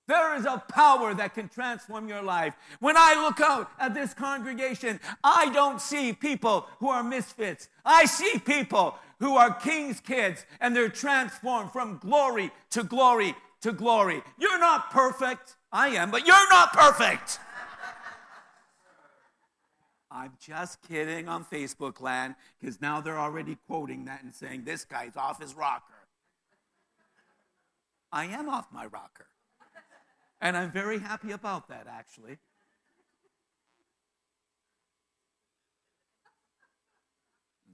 There 0.09 0.37
is 0.37 0.45
a 0.45 0.63
power 0.69 1.15
that 1.15 1.35
can 1.35 1.49
transform 1.49 2.09
your 2.09 2.23
life. 2.23 2.55
When 2.79 2.97
I 2.97 3.15
look 3.21 3.41
out 3.41 3.69
at 3.79 3.93
this 3.93 4.15
congregation, 4.15 5.01
I 5.25 5.51
don't 5.53 5.81
see 5.81 6.13
people 6.13 6.69
who 6.79 6.89
are 6.89 7.03
misfits. 7.03 7.69
I 7.85 8.05
see 8.05 8.39
people 8.39 8.97
who 9.19 9.37
are 9.37 9.53
king's 9.53 10.01
kids 10.01 10.47
and 10.61 10.75
they're 10.75 10.89
transformed 10.89 11.73
from 11.73 11.99
glory 11.99 12.51
to 12.71 12.85
glory 12.85 13.35
to 13.63 13.73
glory. 13.73 14.23
You're 14.39 14.59
not 14.59 14.91
perfect. 14.91 15.57
I 15.73 15.89
am, 15.89 16.11
but 16.11 16.27
you're 16.27 16.49
not 16.51 16.73
perfect. 16.73 17.39
I'm 20.11 20.33
just 20.41 20.81
kidding 20.83 21.29
on 21.29 21.45
Facebook 21.45 22.01
land 22.01 22.37
because 22.61 22.81
now 22.81 23.01
they're 23.01 23.19
already 23.19 23.57
quoting 23.67 24.05
that 24.07 24.23
and 24.23 24.35
saying 24.35 24.65
this 24.65 24.85
guy's 24.85 25.17
off 25.17 25.41
his 25.41 25.55
rocker. 25.55 25.93
I 28.13 28.27
am 28.27 28.49
off 28.49 28.67
my 28.73 28.87
rocker. 28.87 29.27
And 30.41 30.57
I'm 30.57 30.71
very 30.71 30.99
happy 30.99 31.33
about 31.33 31.69
that, 31.69 31.87
actually. 31.89 32.39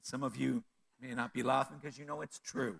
Some 0.02 0.22
of 0.22 0.36
you 0.36 0.64
may 1.02 1.14
not 1.14 1.34
be 1.34 1.42
laughing 1.42 1.78
because 1.80 1.98
you 1.98 2.06
know 2.06 2.20
it's 2.20 2.38
true. 2.38 2.76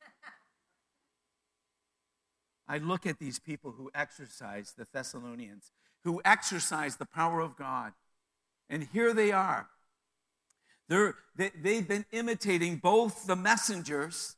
I 2.68 2.78
look 2.78 3.06
at 3.06 3.18
these 3.18 3.38
people 3.38 3.72
who 3.72 3.90
exercise, 3.94 4.74
the 4.78 4.86
Thessalonians, 4.92 5.72
who 6.04 6.22
exercise 6.24 6.96
the 6.96 7.06
power 7.06 7.40
of 7.40 7.56
God. 7.56 7.92
And 8.70 8.86
here 8.92 9.12
they 9.12 9.32
are. 9.32 9.68
They're, 10.88 11.14
they, 11.34 11.50
they've 11.60 11.86
been 11.86 12.04
imitating 12.12 12.76
both 12.76 13.26
the 13.26 13.36
messengers 13.36 14.36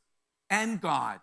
and 0.49 0.81
God. 0.81 1.19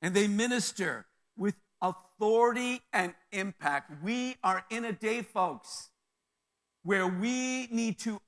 And 0.00 0.14
they 0.14 0.28
minister 0.28 1.06
with 1.36 1.56
authority 1.80 2.80
and 2.92 3.14
impact. 3.32 4.02
We 4.02 4.36
are 4.42 4.64
in 4.70 4.84
a 4.84 4.92
day, 4.92 5.22
folks, 5.22 5.90
where 6.82 7.06
we 7.06 7.68
need 7.70 7.98
to 8.00 8.20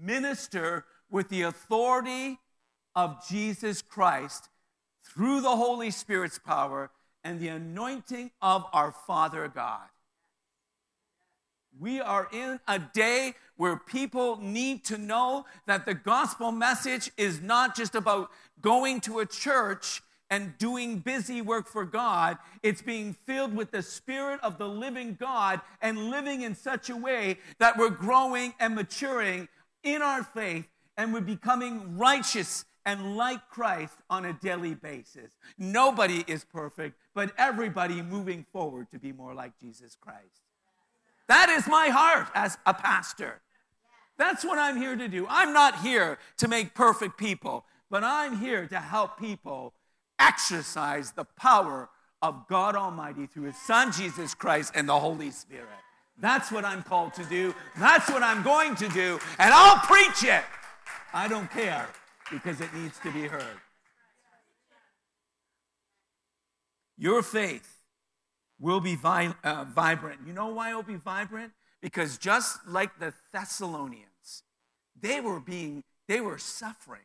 minister 0.00 0.84
with 1.10 1.28
the 1.28 1.42
authority 1.42 2.38
of 2.94 3.26
Jesus 3.28 3.82
Christ 3.82 4.48
through 5.04 5.40
the 5.40 5.56
Holy 5.56 5.90
Spirit's 5.90 6.38
power 6.38 6.90
and 7.24 7.40
the 7.40 7.48
anointing 7.48 8.30
of 8.40 8.64
our 8.72 8.92
Father 8.92 9.48
God. 9.48 9.88
We 11.78 12.00
are 12.00 12.28
in 12.32 12.60
a 12.66 12.78
day 12.78 13.34
where 13.56 13.76
people 13.76 14.38
need 14.40 14.84
to 14.86 14.98
know 14.98 15.46
that 15.66 15.86
the 15.86 15.94
gospel 15.94 16.52
message 16.52 17.10
is 17.16 17.40
not 17.40 17.76
just 17.76 17.94
about 17.94 18.30
going 18.60 19.00
to 19.02 19.20
a 19.20 19.26
church 19.26 20.02
and 20.28 20.56
doing 20.58 20.98
busy 20.98 21.42
work 21.42 21.66
for 21.66 21.84
God. 21.84 22.38
It's 22.62 22.82
being 22.82 23.16
filled 23.26 23.54
with 23.54 23.70
the 23.70 23.82
Spirit 23.82 24.40
of 24.42 24.58
the 24.58 24.68
living 24.68 25.16
God 25.18 25.60
and 25.80 26.10
living 26.10 26.42
in 26.42 26.54
such 26.54 26.88
a 26.88 26.96
way 26.96 27.38
that 27.58 27.76
we're 27.76 27.90
growing 27.90 28.54
and 28.60 28.74
maturing 28.74 29.48
in 29.82 30.02
our 30.02 30.22
faith 30.22 30.66
and 30.96 31.12
we're 31.12 31.20
becoming 31.20 31.96
righteous 31.96 32.64
and 32.90 33.16
like 33.16 33.48
Christ 33.48 33.94
on 34.08 34.24
a 34.24 34.32
daily 34.32 34.74
basis. 34.74 35.30
Nobody 35.56 36.24
is 36.26 36.44
perfect, 36.44 36.96
but 37.14 37.32
everybody 37.38 38.02
moving 38.02 38.44
forward 38.52 38.90
to 38.90 38.98
be 38.98 39.12
more 39.12 39.32
like 39.32 39.52
Jesus 39.60 39.96
Christ. 40.00 40.42
That 41.28 41.48
is 41.50 41.68
my 41.68 41.88
heart 41.88 42.26
as 42.34 42.58
a 42.66 42.74
pastor. 42.74 43.42
That's 44.18 44.44
what 44.44 44.58
I'm 44.58 44.76
here 44.76 44.96
to 44.96 45.06
do. 45.06 45.24
I'm 45.28 45.52
not 45.52 45.82
here 45.82 46.18
to 46.38 46.48
make 46.48 46.74
perfect 46.74 47.16
people, 47.16 47.64
but 47.90 48.02
I'm 48.02 48.38
here 48.38 48.66
to 48.66 48.78
help 48.78 49.20
people 49.20 49.72
exercise 50.18 51.12
the 51.12 51.24
power 51.24 51.90
of 52.20 52.48
God 52.48 52.74
Almighty 52.74 53.26
through 53.26 53.44
His 53.44 53.56
Son 53.56 53.92
Jesus 53.92 54.34
Christ 54.34 54.72
and 54.74 54.88
the 54.88 54.98
Holy 54.98 55.30
Spirit. 55.30 55.68
That's 56.18 56.50
what 56.50 56.64
I'm 56.64 56.82
called 56.82 57.14
to 57.14 57.24
do. 57.24 57.54
That's 57.78 58.10
what 58.10 58.24
I'm 58.24 58.42
going 58.42 58.74
to 58.74 58.88
do. 58.88 59.20
And 59.38 59.54
I'll 59.54 59.78
preach 59.78 60.24
it. 60.24 60.42
I 61.14 61.28
don't 61.28 61.50
care 61.50 61.88
because 62.30 62.60
it 62.60 62.72
needs 62.74 62.98
to 63.00 63.10
be 63.12 63.22
heard. 63.22 63.60
Your 66.96 67.22
faith 67.22 67.78
will 68.58 68.80
be 68.80 68.94
vi- 68.94 69.34
uh, 69.42 69.64
vibrant. 69.64 70.20
You 70.26 70.32
know 70.32 70.48
why 70.48 70.70
it'll 70.70 70.82
be 70.82 70.96
vibrant? 70.96 71.52
Because 71.80 72.18
just 72.18 72.66
like 72.66 72.98
the 72.98 73.14
Thessalonians, 73.32 74.42
they 75.00 75.20
were 75.20 75.40
being, 75.40 75.82
they 76.08 76.20
were 76.20 76.36
suffering. 76.36 77.00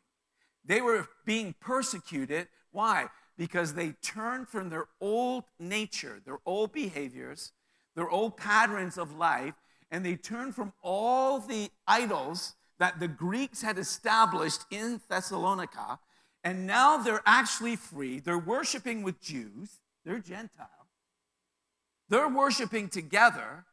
They 0.66 0.82
were 0.82 1.08
being 1.26 1.56
persecuted 1.62 2.48
why? 2.76 3.08
Because 3.38 3.74
they 3.74 3.94
turned 4.02 4.50
from 4.50 4.70
their 4.70 4.88
old 5.00 5.46
nature, 5.58 6.20
their 6.26 6.40
old 6.46 6.74
behaviors, 6.74 7.54
their 7.96 8.10
old 8.10 8.36
patterns 8.36 8.98
of 8.98 9.16
life, 9.16 9.54
and 9.90 10.06
they 10.06 10.18
turned 10.18 10.56
from 10.56 10.74
all 10.84 11.40
the 11.40 11.70
idols 11.88 12.56
that 12.80 13.00
the 13.00 13.08
Greeks 13.08 13.62
had 13.62 13.78
established 13.78 14.62
in 14.70 15.02
Thessalonica, 15.10 16.00
and 16.44 16.68
now 16.68 16.98
they're 16.98 17.24
actually 17.26 17.76
free. 17.76 18.20
They're 18.20 18.38
worshiping 18.38 19.04
with 19.04 19.22
Jews, 19.22 19.80
they're 20.04 20.20
Gentile. 20.20 20.70
They're 22.10 22.30
worshiping 22.30 22.90
together, 22.90 23.66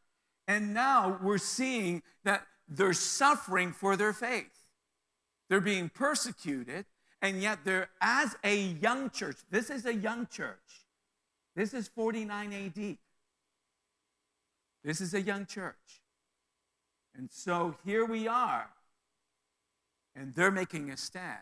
and 0.48 0.72
now 0.72 1.18
we're 1.22 1.38
seeing 1.38 2.02
that 2.24 2.46
they're 2.68 2.94
suffering 2.94 3.72
for 3.72 3.96
their 3.96 4.12
faith. 4.12 4.66
They're 5.48 5.60
being 5.60 5.90
persecuted, 5.90 6.86
and 7.20 7.42
yet 7.42 7.58
they're 7.64 7.90
as 8.00 8.36
a 8.42 8.56
young 8.56 9.10
church. 9.10 9.36
This 9.50 9.68
is 9.68 9.84
a 9.84 9.94
young 9.94 10.26
church. 10.26 10.86
This 11.54 11.74
is 11.74 11.88
49 11.88 12.52
AD. 12.52 12.96
This 14.82 15.00
is 15.00 15.12
a 15.12 15.20
young 15.20 15.44
church. 15.44 16.02
And 17.14 17.30
so 17.30 17.76
here 17.84 18.06
we 18.06 18.26
are, 18.26 18.70
and 20.14 20.34
they're 20.34 20.50
making 20.50 20.90
a 20.90 20.96
stand, 20.96 21.38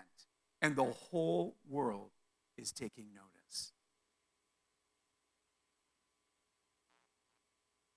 and 0.62 0.76
the 0.76 0.84
whole 0.84 1.56
world 1.68 2.10
is 2.56 2.72
taking 2.72 3.06
notice. 3.14 3.72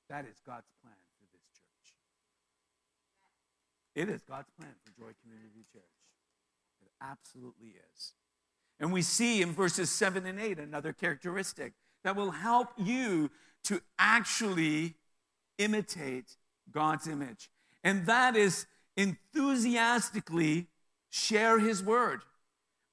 That 0.10 0.26
is 0.26 0.40
God's 0.46 0.70
plan 0.82 0.96
for 1.18 1.26
this 1.32 1.42
church. 1.56 1.96
It 3.96 4.10
is 4.10 4.22
God's 4.22 4.50
plan 4.60 4.74
for 4.84 4.92
Joy 4.92 5.12
Community 5.22 5.66
Church 5.72 5.84
It 6.82 6.92
absolutely 7.02 7.76
is. 7.94 8.14
And 8.80 8.92
we 8.92 9.02
see 9.02 9.42
in 9.42 9.52
verses 9.54 9.90
7 9.90 10.26
and 10.26 10.40
8 10.40 10.60
another 10.60 10.94
characteristic 10.94 11.74
that 12.04 12.16
will 12.16 12.32
help 12.32 12.70
you 12.78 13.32
to 13.64 13.82
actually 13.98 14.96
imitate 15.58 16.38
God's 16.70 17.08
image. 17.08 17.50
And 17.84 18.06
that 18.06 18.36
is 18.36 18.66
enthusiastically 18.98 20.68
share 21.10 21.60
his 21.60 21.84
word. 21.84 22.22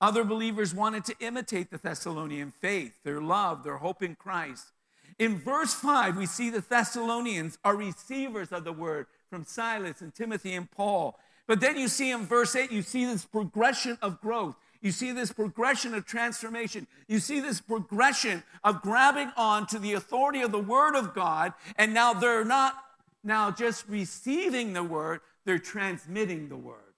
Other 0.00 0.24
believers 0.24 0.74
wanted 0.74 1.04
to 1.06 1.14
imitate 1.20 1.70
the 1.70 1.78
Thessalonian 1.78 2.50
faith, 2.50 2.94
their 3.04 3.20
love, 3.20 3.64
their 3.64 3.76
hope 3.76 4.02
in 4.02 4.14
Christ. 4.14 4.72
In 5.18 5.38
verse 5.38 5.74
5, 5.74 6.16
we 6.16 6.24
see 6.24 6.48
the 6.48 6.64
Thessalonians 6.66 7.58
are 7.62 7.76
receivers 7.76 8.52
of 8.52 8.64
the 8.64 8.72
word 8.72 9.06
from 9.28 9.44
Silas 9.44 10.00
and 10.00 10.14
Timothy 10.14 10.54
and 10.54 10.70
Paul. 10.70 11.18
But 11.46 11.60
then 11.60 11.76
you 11.76 11.88
see 11.88 12.10
in 12.10 12.24
verse 12.26 12.56
8, 12.56 12.72
you 12.72 12.80
see 12.80 13.04
this 13.04 13.26
progression 13.26 13.98
of 14.00 14.20
growth. 14.20 14.56
You 14.80 14.92
see 14.92 15.12
this 15.12 15.32
progression 15.32 15.94
of 15.94 16.06
transformation. 16.06 16.86
You 17.06 17.18
see 17.18 17.40
this 17.40 17.60
progression 17.60 18.42
of 18.64 18.80
grabbing 18.80 19.30
on 19.36 19.66
to 19.66 19.78
the 19.78 19.92
authority 19.92 20.40
of 20.40 20.52
the 20.52 20.58
Word 20.58 20.94
of 20.96 21.14
God. 21.14 21.52
And 21.76 21.92
now 21.92 22.14
they're 22.14 22.44
not 22.44 22.74
now 23.22 23.50
just 23.50 23.86
receiving 23.88 24.72
the 24.72 24.82
Word, 24.82 25.20
they're 25.50 25.58
transmitting 25.58 26.48
the 26.48 26.56
Word. 26.56 26.94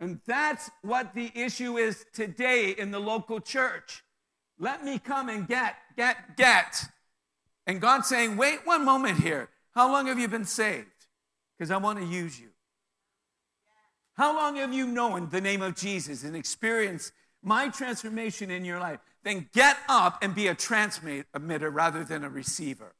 And 0.00 0.20
that's 0.26 0.70
what 0.80 1.12
the 1.12 1.30
issue 1.34 1.76
is 1.76 2.06
today 2.14 2.70
in 2.70 2.92
the 2.92 2.98
local 2.98 3.40
church. 3.40 4.02
Let 4.58 4.82
me 4.82 4.98
come 4.98 5.28
and 5.28 5.46
get, 5.46 5.74
get, 5.98 6.38
get. 6.38 6.86
And 7.66 7.78
God's 7.78 8.08
saying, 8.08 8.38
wait 8.38 8.60
one 8.64 8.86
moment 8.86 9.20
here. 9.20 9.50
How 9.74 9.92
long 9.92 10.06
have 10.06 10.18
you 10.18 10.28
been 10.28 10.46
saved? 10.46 10.86
Because 11.58 11.70
I 11.70 11.76
want 11.76 11.98
to 11.98 12.06
use 12.06 12.40
you. 12.40 12.48
How 14.14 14.34
long 14.34 14.56
have 14.56 14.72
you 14.72 14.86
known 14.86 15.28
the 15.28 15.42
name 15.42 15.60
of 15.60 15.76
Jesus 15.76 16.24
and 16.24 16.34
experienced 16.34 17.12
my 17.42 17.68
transformation 17.68 18.50
in 18.50 18.64
your 18.64 18.80
life? 18.80 19.00
Then 19.24 19.50
get 19.52 19.76
up 19.90 20.22
and 20.22 20.34
be 20.34 20.46
a 20.46 20.54
transmitter 20.54 21.68
rather 21.68 22.02
than 22.02 22.24
a 22.24 22.30
receiver. 22.30 22.94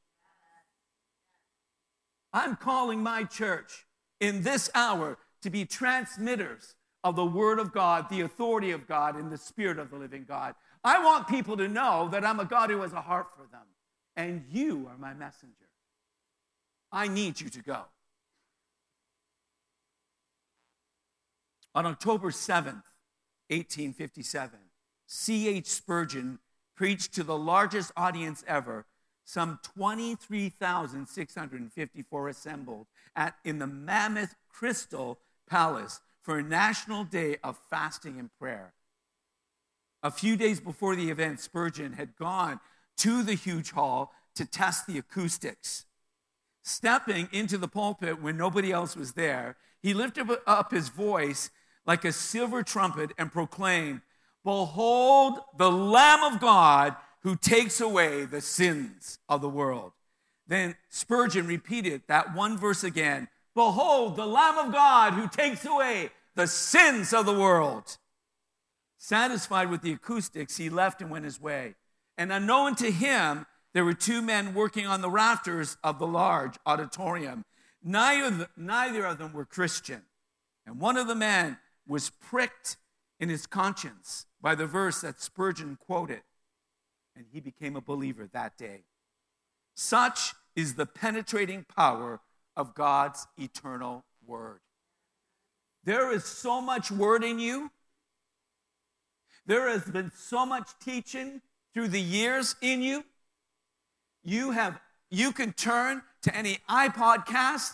I'm 2.33 2.57
calling 2.57 3.03
my 3.03 3.25
church 3.25 3.87
in 4.21 4.43
this 4.43 4.71
hour 4.75 5.19
to 5.43 5.51
be 5.51 5.64
transmitters 5.64 6.75
of 7.05 7.17
the 7.17 7.25
Word 7.25 7.59
of 7.59 7.73
God, 7.73 8.09
the 8.11 8.23
authority 8.23 8.71
of 8.71 8.87
God, 8.87 9.17
and 9.17 9.31
the 9.31 9.38
Spirit 9.38 9.79
of 9.79 9.91
the 9.91 9.97
living 9.97 10.25
God. 10.29 10.55
I 10.85 11.03
want 11.03 11.29
people 11.29 11.57
to 11.57 11.69
know 11.69 12.09
that 12.11 12.25
I'm 12.25 12.41
a 12.41 12.45
God 12.45 12.71
who 12.71 12.83
has 12.83 12.93
a 12.93 13.01
heart 13.01 13.29
for 13.37 13.47
them, 13.51 13.67
and 14.17 14.45
you 14.51 14.88
are 14.91 14.99
my 14.99 15.14
messenger. 15.14 15.55
I 16.91 17.09
need 17.09 17.41
you 17.41 17.49
to 17.51 17.62
go. 17.62 17.83
On 21.75 21.87
October 21.87 22.31
7th, 22.31 22.83
1857, 23.51 24.59
C.H. 25.07 25.67
Spurgeon 25.67 26.38
preached 26.75 27.14
to 27.14 27.23
the 27.23 27.38
largest 27.38 27.93
audience 27.97 28.45
ever, 28.47 28.87
some 29.29 29.61
23,654 29.75 32.29
assembled 32.29 32.87
at, 33.14 33.37
in 33.45 33.59
the 33.59 33.67
Mammoth 33.67 34.35
Crystal 34.49 35.19
Palace 35.47 36.01
for 36.23 36.38
a 36.38 36.43
national 36.43 37.05
day 37.05 37.37
of 37.45 37.59
fasting 37.69 38.19
and 38.19 38.31
prayer. 38.38 38.73
A 40.03 40.11
few 40.11 40.35
days 40.35 40.61
before 40.61 40.97
the 40.97 41.11
event, 41.11 41.41
Spurgeon 41.41 41.93
had 41.93 42.17
gone 42.17 42.59
to 42.97 43.23
the 43.23 43.35
huge 43.35 43.73
hall 43.73 44.14
to 44.35 44.47
test 44.47 44.87
the 44.87 44.97
acoustics. 44.97 45.85
Stepping 46.62 47.29
into 47.31 47.59
the 47.59 47.69
pulpit 47.69 48.23
when 48.23 48.38
nobody 48.38 48.73
else 48.73 48.97
was 48.97 49.12
there, 49.12 49.59
he 49.83 49.93
lifted 49.93 50.27
up 50.47 50.73
his 50.73 50.88
voice 50.88 51.51
like 51.85 52.07
a 52.07 52.12
silver 52.12 52.62
trumpet 52.62 53.11
and 53.19 53.31
proclaimed, 53.31 54.01
Behold 54.43 55.41
the 55.59 55.71
Lamb 55.71 56.33
of 56.33 56.41
God 56.41 56.97
who 57.22 57.37
takes 57.37 57.81
away 57.81 58.24
the 58.24 58.40
sins 58.40 59.18
of 59.28 59.40
the 59.40 59.48
world. 59.48 59.92
Then 60.46 60.76
Spurgeon 60.88 61.46
repeated 61.46 62.02
that 62.09 62.35
one 62.35 62.57
verse 62.57 62.83
again 62.85 63.28
Behold 63.54 64.16
the 64.16 64.26
Lamb 64.26 64.57
of 64.59 64.72
God 64.72 65.14
who 65.14 65.26
takes 65.26 65.64
away 65.64 66.11
the 66.37 66.46
sins 66.46 67.12
of 67.12 67.26
the 67.26 67.37
world. 67.37 67.98
Satisfied 68.96 69.70
with 69.70 69.83
the 69.83 69.92
acoustics, 69.92 70.57
he 70.57 70.70
left 70.70 71.02
and 71.02 71.11
went 71.11 71.24
his 71.24 71.40
way. 71.40 71.74
And 72.16 72.33
unknown 72.33 72.76
to 72.76 72.90
him, 72.90 73.46
there 73.74 73.85
were 73.85 73.94
two 73.94 74.22
men 74.22 74.54
working 74.54 74.87
on 74.87 75.00
the 75.00 75.11
rafters 75.11 75.76
of 75.83 75.98
the 75.98 76.07
large 76.07 76.57
auditorium. 76.66 77.44
Neither, 77.83 78.48
neither 78.57 79.04
of 79.04 79.18
them 79.18 79.33
were 79.33 79.44
Christian. 79.44 80.02
And 80.66 80.81
one 80.81 80.96
of 80.96 81.07
the 81.07 81.14
men 81.14 81.59
was 81.87 82.11
pricked 82.11 82.76
in 83.18 83.28
his 83.28 83.46
conscience 83.46 84.26
by 84.40 84.54
the 84.54 84.66
verse 84.66 85.00
that 85.00 85.20
Spurgeon 85.20 85.78
quoted, 85.81 86.22
and 87.18 87.26
he 87.33 87.40
became 87.40 87.74
a 87.74 87.81
believer 87.81 88.28
that 88.33 88.57
day. 88.57 88.85
Such 89.74 90.35
is 90.54 90.74
the 90.74 90.87
penetrating 90.87 91.64
power 91.64 92.20
of 92.57 92.74
God's 92.74 93.26
eternal 93.37 94.04
word. 94.24 94.61
There 95.83 96.12
is 96.12 96.24
so 96.24 96.61
much 96.61 96.90
word 96.90 97.24
in 97.24 97.40
you. 97.40 97.70
There 99.46 99.68
has 99.68 99.83
been 99.83 100.12
so 100.16 100.46
much 100.46 100.68
teaching 100.81 101.42
through 101.74 101.88
the 101.88 102.00
years 102.00 102.54
in 102.62 102.83
you. 102.83 103.04
You 104.22 104.52
have 104.52 104.81
you 105.11 105.33
can 105.33 105.52
turn 105.54 106.02
to 106.22 106.37
any 106.37 106.59
iPod 106.68 107.24
cast, 107.26 107.72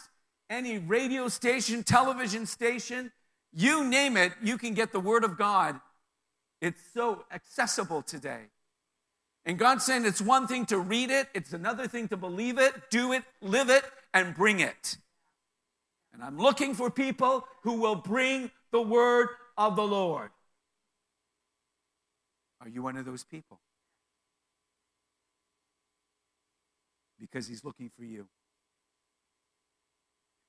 any 0.48 0.78
radio 0.78 1.28
station, 1.28 1.82
television 1.82 2.46
station, 2.46 3.10
you 3.52 3.84
name 3.84 4.16
it, 4.16 4.32
you 4.42 4.56
can 4.56 4.72
get 4.72 4.92
the 4.92 5.00
Word 5.00 5.24
of 5.24 5.36
God. 5.36 5.80
It's 6.60 6.80
so 6.94 7.24
accessible 7.32 8.02
today. 8.02 8.44
And 9.46 9.58
God's 9.58 9.84
saying 9.84 10.06
it's 10.06 10.22
one 10.22 10.46
thing 10.46 10.64
to 10.66 10.78
read 10.78 11.10
it, 11.10 11.28
it's 11.34 11.52
another 11.52 11.86
thing 11.86 12.08
to 12.08 12.16
believe 12.16 12.58
it, 12.58 12.72
do 12.90 13.12
it, 13.12 13.24
live 13.42 13.68
it, 13.68 13.84
and 14.14 14.34
bring 14.34 14.60
it. 14.60 14.96
And 16.12 16.22
I'm 16.22 16.38
looking 16.38 16.74
for 16.74 16.90
people 16.90 17.46
who 17.62 17.74
will 17.74 17.96
bring 17.96 18.50
the 18.70 18.80
Word 18.80 19.28
of 19.58 19.76
the 19.76 19.82
Lord. 19.82 20.30
Are 22.60 22.68
you 22.68 22.82
one 22.82 22.96
of 22.96 23.04
those 23.04 23.24
people? 23.24 23.60
Because 27.20 27.46
He's 27.46 27.64
looking 27.64 27.90
for 27.96 28.04
you. 28.04 28.26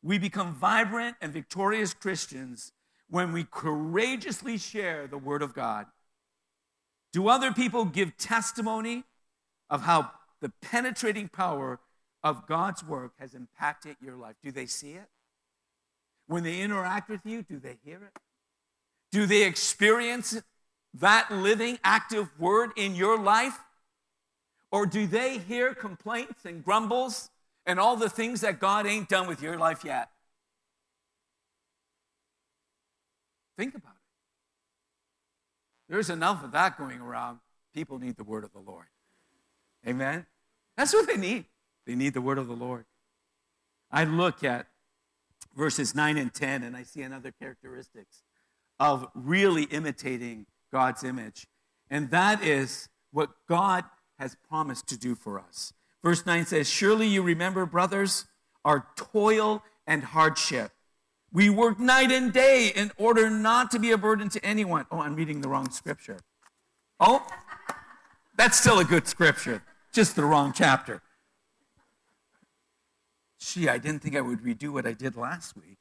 We 0.01 0.19
become 0.19 0.53
vibrant 0.53 1.17
and 1.19 1.33
victorious 1.33 1.93
Christians 1.93 2.71
when 3.09 3.33
we 3.33 3.43
courageously 3.43 4.57
share 4.57 5.07
the 5.07 5.17
Word 5.17 5.41
of 5.41 5.53
God? 5.53 5.87
Do 7.15 7.29
other 7.29 7.53
people 7.53 7.85
give 7.85 8.17
testimony 8.17 9.05
of 9.69 9.83
how 9.83 10.11
the 10.41 10.51
penetrating 10.61 11.29
power 11.29 11.79
of 12.21 12.45
God's 12.45 12.83
work 12.83 13.13
has 13.19 13.33
impacted 13.33 13.95
your 14.03 14.17
life? 14.17 14.35
Do 14.43 14.51
they 14.51 14.65
see 14.65 14.95
it? 14.95 15.07
When 16.27 16.43
they 16.43 16.59
interact 16.59 17.09
with 17.09 17.21
you, 17.23 17.41
do 17.41 17.57
they 17.57 17.77
hear 17.85 18.03
it? 18.03 18.19
Do 19.13 19.25
they 19.25 19.43
experience 19.43 20.41
that 20.95 21.31
living, 21.31 21.79
active 21.85 22.27
word 22.37 22.71
in 22.75 22.95
your 22.95 23.17
life? 23.17 23.59
Or 24.69 24.85
do 24.85 25.07
they 25.07 25.37
hear 25.37 25.73
complaints 25.73 26.43
and 26.43 26.65
grumbles 26.65 27.29
and 27.65 27.79
all 27.79 27.95
the 27.95 28.09
things 28.09 28.41
that 28.41 28.59
God 28.59 28.85
ain't 28.85 29.07
done 29.07 29.25
with 29.25 29.41
your 29.41 29.57
life 29.57 29.85
yet? 29.85 30.09
Think 33.57 33.73
about 33.73 33.91
it. 33.91 33.94
There's 35.89 36.09
enough 36.09 36.43
of 36.43 36.51
that 36.51 36.77
going 36.77 36.99
around. 36.99 37.39
People 37.73 37.99
need 37.99 38.17
the 38.17 38.23
word 38.23 38.43
of 38.43 38.51
the 38.53 38.59
Lord. 38.59 38.85
Amen? 39.87 40.25
That's 40.77 40.93
what 40.93 41.07
they 41.07 41.17
need. 41.17 41.45
They 41.85 41.95
need 41.95 42.13
the 42.13 42.21
word 42.21 42.37
of 42.37 42.47
the 42.47 42.55
Lord. 42.55 42.85
I 43.91 44.03
look 44.03 44.43
at 44.43 44.67
verses 45.55 45.93
9 45.93 46.17
and 46.17 46.33
10 46.33 46.63
and 46.63 46.75
I 46.75 46.83
see 46.83 47.01
another 47.01 47.31
characteristics 47.31 48.23
of 48.79 49.07
really 49.13 49.63
imitating 49.63 50.47
God's 50.71 51.03
image. 51.03 51.47
And 51.89 52.09
that 52.09 52.43
is 52.43 52.89
what 53.11 53.29
God 53.47 53.85
has 54.19 54.35
promised 54.49 54.87
to 54.87 54.97
do 54.97 55.15
for 55.15 55.39
us. 55.39 55.73
Verse 56.03 56.25
9 56.25 56.45
says, 56.45 56.69
Surely 56.69 57.07
you 57.07 57.21
remember, 57.21 57.65
brothers, 57.65 58.25
our 58.63 58.87
toil 58.95 59.63
and 59.87 60.03
hardship 60.03 60.71
we 61.35 61.49
work 61.49 61.81
night 61.81 62.13
and 62.13 62.31
day 62.31 62.71
in 62.73 62.93
order 62.97 63.29
not 63.29 63.69
to 63.69 63.77
be 63.77 63.91
a 63.91 63.97
burden 63.97 64.29
to 64.29 64.43
anyone. 64.43 64.85
Oh, 64.89 65.01
I'm 65.01 65.15
reading 65.15 65.41
the 65.41 65.49
wrong 65.49 65.69
scripture. 65.69 66.19
Oh, 66.97 67.27
that's 68.37 68.57
still 68.57 68.79
a 68.79 68.85
good 68.85 69.05
scripture, 69.05 69.61
just 69.91 70.15
the 70.15 70.23
wrong 70.23 70.53
chapter. 70.55 71.01
Gee, 73.37 73.67
I 73.67 73.77
didn't 73.77 74.01
think 74.01 74.15
I 74.15 74.21
would 74.21 74.43
redo 74.43 74.69
what 74.69 74.87
I 74.87 74.93
did 74.93 75.17
last 75.17 75.57
week. 75.57 75.77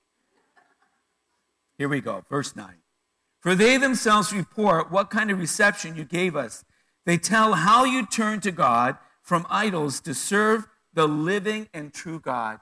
Here 1.78 1.88
we 1.88 2.00
go, 2.00 2.24
verse 2.28 2.56
9. 2.56 2.66
For 3.38 3.54
they 3.54 3.76
themselves 3.76 4.32
report 4.32 4.90
what 4.90 5.08
kind 5.08 5.30
of 5.30 5.38
reception 5.38 5.94
you 5.94 6.04
gave 6.04 6.34
us. 6.34 6.64
They 7.06 7.16
tell 7.16 7.52
how 7.52 7.84
you 7.84 8.04
turned 8.04 8.42
to 8.42 8.50
God 8.50 8.96
from 9.22 9.46
idols 9.48 10.00
to 10.00 10.14
serve 10.14 10.66
the 10.94 11.06
living 11.06 11.68
and 11.72 11.94
true 11.94 12.18
God. 12.18 12.58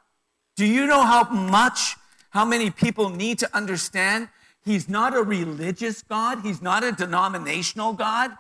Do 0.57 0.67
you 0.67 0.87
know 0.87 1.07
how 1.07 1.31
much 1.31 1.97
how 2.33 2.45
many 2.45 2.71
people 2.71 3.11
need 3.11 3.39
to 3.39 3.57
understand 3.57 4.29
He's 4.65 4.89
not 4.89 5.15
a 5.15 5.23
religious 5.23 6.03
God, 6.03 6.41
He's 6.43 6.63
not 6.63 6.85
a 6.85 6.93
denominational 6.93 7.93
God, 7.93 8.31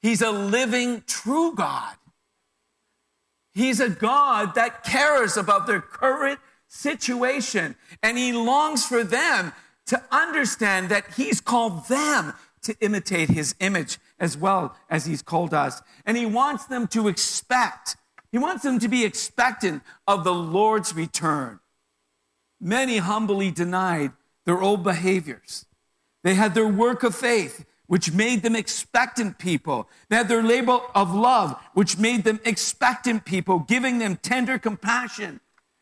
He's 0.00 0.22
a 0.22 0.30
living, 0.30 1.02
true 1.06 1.54
God. 1.54 1.96
He's 3.52 3.80
a 3.80 3.88
God 3.88 4.54
that 4.54 4.84
cares 4.84 5.36
about 5.36 5.66
their 5.66 5.80
current 5.80 6.40
situation, 6.68 7.76
and 8.02 8.16
He 8.16 8.32
longs 8.32 8.86
for 8.86 9.04
them 9.04 9.52
to 9.86 10.02
understand 10.10 10.88
that 10.88 11.14
He's 11.16 11.40
called 11.40 11.88
them 11.88 12.34
to 12.62 12.76
imitate 12.80 13.28
His 13.28 13.54
image 13.60 13.98
as 14.18 14.36
well 14.36 14.76
as 14.88 15.04
He's 15.04 15.22
called 15.22 15.52
us. 15.52 15.82
And 16.06 16.16
He 16.16 16.26
wants 16.26 16.66
them 16.66 16.86
to 16.88 17.08
expect, 17.08 17.96
He 18.32 18.38
wants 18.38 18.62
them 18.62 18.78
to 18.78 18.88
be 18.88 19.04
expectant 19.04 19.82
of 20.06 20.24
the 20.24 20.34
Lord's 20.34 20.94
return. 20.94 21.60
Many 22.64 22.96
humbly 22.96 23.50
denied 23.50 24.12
their 24.46 24.60
old 24.60 24.82
behaviors. 24.82 25.66
They 26.24 26.34
had 26.34 26.54
their 26.54 26.66
work 26.66 27.02
of 27.02 27.14
faith, 27.14 27.66
which 27.86 28.12
made 28.12 28.42
them 28.42 28.56
expectant 28.56 29.38
people. 29.38 29.88
They 30.08 30.16
had 30.16 30.28
their 30.28 30.42
labor 30.42 30.78
of 30.94 31.14
love, 31.14 31.60
which 31.74 31.98
made 31.98 32.24
them 32.24 32.40
expectant 32.44 33.26
people, 33.26 33.58
giving 33.58 33.98
them 33.98 34.16
tender 34.16 34.58
compassion 34.58 35.40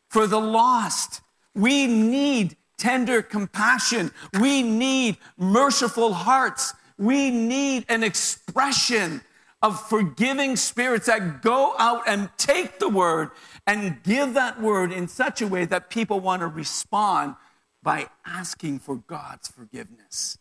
for 0.09 0.27
the 0.27 0.41
lost. 0.41 1.21
We 1.55 1.87
need 1.87 2.57
tender 2.77 3.21
compassion. 3.21 4.11
We 4.39 4.61
need 4.61 5.17
merciful 5.37 6.13
hearts. 6.13 6.73
We 6.97 7.31
need 7.31 7.85
an 7.87 8.03
expression 8.03 9.21
of 9.63 9.81
forgiving 9.87 10.57
spirits 10.57 11.07
that 11.07 11.41
go 11.41 11.73
out 11.79 12.03
and 12.05 12.29
take 12.37 12.79
the 12.79 12.89
word 12.89 13.31
and 13.65 14.03
give 14.03 14.33
that 14.33 14.61
word 14.61 14.91
in 14.91 15.07
such 15.07 15.41
a 15.41 15.47
way 15.47 15.63
that 15.63 15.89
people 15.89 16.19
want 16.19 16.41
to 16.41 16.47
respond 16.47 17.35
by 17.81 18.07
asking 18.25 18.79
for 18.79 18.97
God's 18.97 19.47
forgiveness. 19.47 20.37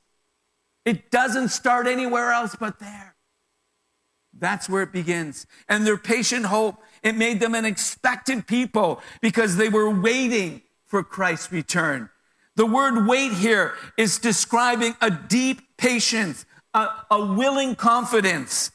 It 0.84 1.12
doesn't 1.12 1.48
start 1.48 1.86
anywhere 1.86 2.32
else 2.32 2.56
but 2.58 2.80
there. 2.80 3.14
That's 4.36 4.68
where 4.68 4.82
it 4.82 4.92
begins. 4.92 5.46
And 5.68 5.86
their 5.86 5.96
patient 5.96 6.46
hope, 6.46 6.82
it 7.04 7.14
made 7.14 7.38
them 7.38 7.54
an 7.54 7.64
expectant 7.64 8.48
people 8.48 9.00
because 9.20 9.56
they 9.56 9.68
were 9.68 9.88
waiting 9.88 10.62
for 10.84 11.04
Christ's 11.04 11.52
return. 11.52 12.10
The 12.56 12.66
word 12.66 13.06
wait 13.06 13.32
here 13.32 13.74
is 13.96 14.18
describing 14.18 14.96
a 15.00 15.10
deep 15.10 15.76
patience, 15.76 16.44
a, 16.74 16.88
a 17.10 17.24
willing 17.34 17.76
confidence, 17.76 18.72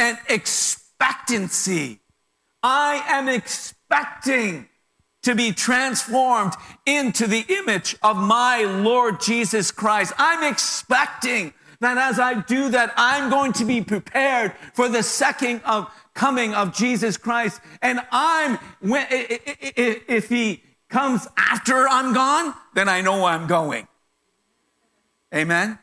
and 0.00 0.18
expectancy. 0.28 2.00
I 2.62 3.04
am 3.08 3.28
expecting 3.28 4.68
to 5.22 5.34
be 5.34 5.52
transformed 5.52 6.54
into 6.86 7.26
the 7.26 7.44
image 7.48 7.94
of 8.02 8.16
my 8.16 8.62
Lord 8.64 9.20
Jesus 9.20 9.70
Christ. 9.70 10.14
I'm 10.16 10.50
expecting 10.50 11.52
that 11.80 11.98
as 11.98 12.18
I 12.18 12.40
do 12.40 12.70
that, 12.70 12.92
I'm 12.96 13.30
going 13.30 13.52
to 13.54 13.64
be 13.64 13.82
prepared 13.82 14.52
for 14.74 14.88
the 14.88 15.02
second 15.02 15.62
of 15.64 15.92
coming 16.14 16.54
of 16.54 16.74
Jesus 16.74 17.16
Christ. 17.16 17.60
And 17.82 18.00
I'm, 18.10 18.58
if 18.82 20.28
he 20.28 20.62
comes 20.88 21.28
after 21.36 21.86
I'm 21.88 22.12
gone, 22.14 22.54
then 22.74 22.88
I 22.88 23.00
know 23.00 23.24
I'm 23.24 23.46
going. 23.46 23.86
Amen. 25.34 25.78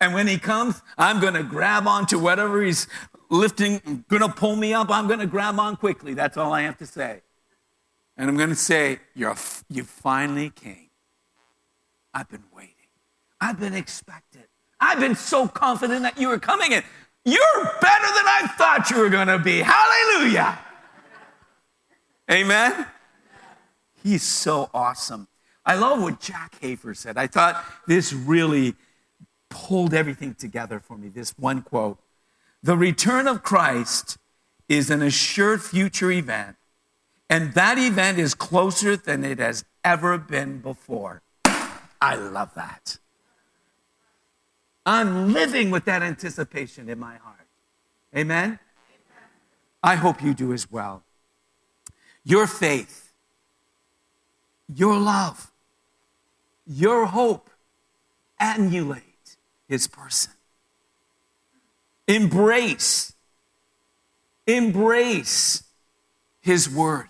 And 0.00 0.14
when 0.14 0.26
he 0.26 0.38
comes, 0.38 0.80
I'm 0.96 1.20
going 1.20 1.34
to 1.34 1.42
grab 1.42 1.86
onto 1.86 2.18
whatever 2.18 2.62
he's 2.62 2.88
lifting, 3.30 4.04
going 4.08 4.22
to 4.22 4.28
pull 4.28 4.56
me 4.56 4.74
up. 4.74 4.90
I'm 4.90 5.06
going 5.06 5.20
to 5.20 5.26
grab 5.26 5.58
on 5.58 5.76
quickly. 5.76 6.14
That's 6.14 6.36
all 6.36 6.52
I 6.52 6.62
have 6.62 6.76
to 6.78 6.86
say. 6.86 7.22
And 8.16 8.28
I'm 8.28 8.36
going 8.36 8.50
to 8.50 8.56
say, 8.56 8.98
You're, 9.14 9.36
you 9.70 9.84
finally 9.84 10.50
came. 10.50 10.90
I've 12.12 12.28
been 12.28 12.44
waiting. 12.54 12.74
I've 13.40 13.58
been 13.58 13.74
expected. 13.74 14.44
I've 14.78 15.00
been 15.00 15.14
so 15.14 15.46
confident 15.48 16.02
that 16.02 16.18
you 16.18 16.28
were 16.28 16.38
coming 16.38 16.72
in. 16.72 16.82
You're 17.24 17.64
better 17.80 18.06
than 18.06 18.26
I 18.26 18.52
thought 18.56 18.90
you 18.90 18.98
were 18.98 19.10
going 19.10 19.28
to 19.28 19.38
be. 19.38 19.60
Hallelujah. 19.60 20.58
Amen. 22.30 22.86
He's 24.02 24.22
so 24.22 24.70
awesome. 24.72 25.28
I 25.64 25.74
love 25.74 26.02
what 26.02 26.20
Jack 26.20 26.58
Hayford 26.60 26.96
said. 26.96 27.18
I 27.18 27.26
thought 27.26 27.64
this 27.86 28.12
really 28.12 28.74
pulled 29.50 29.92
everything 29.92 30.34
together 30.34 30.80
for 30.80 30.96
me. 30.96 31.08
This 31.08 31.34
one 31.38 31.62
quote 31.62 31.98
The 32.62 32.76
return 32.76 33.26
of 33.26 33.42
Christ 33.42 34.18
is 34.68 34.90
an 34.90 35.02
assured 35.02 35.62
future 35.62 36.10
event 36.10 36.56
and 37.30 37.54
that 37.54 37.78
event 37.78 38.18
is 38.18 38.34
closer 38.34 38.96
than 38.96 39.24
it 39.24 39.38
has 39.38 39.64
ever 39.84 40.18
been 40.18 40.58
before. 40.58 41.22
I 41.44 42.16
love 42.16 42.52
that. 42.56 42.98
I'm 44.84 45.32
living 45.32 45.70
with 45.70 45.84
that 45.84 46.02
anticipation 46.02 46.88
in 46.88 46.98
my 46.98 47.16
heart. 47.16 47.46
Amen? 48.16 48.58
I 49.80 49.94
hope 49.94 50.22
you 50.22 50.34
do 50.34 50.52
as 50.52 50.70
well. 50.70 51.04
Your 52.24 52.48
faith, 52.48 53.12
your 54.74 54.98
love, 54.98 55.52
your 56.66 57.06
hope 57.06 57.48
annulate 58.40 59.36
his 59.68 59.86
person. 59.86 60.32
Embrace, 62.10 63.12
embrace 64.44 65.62
his 66.40 66.68
word. 66.68 67.06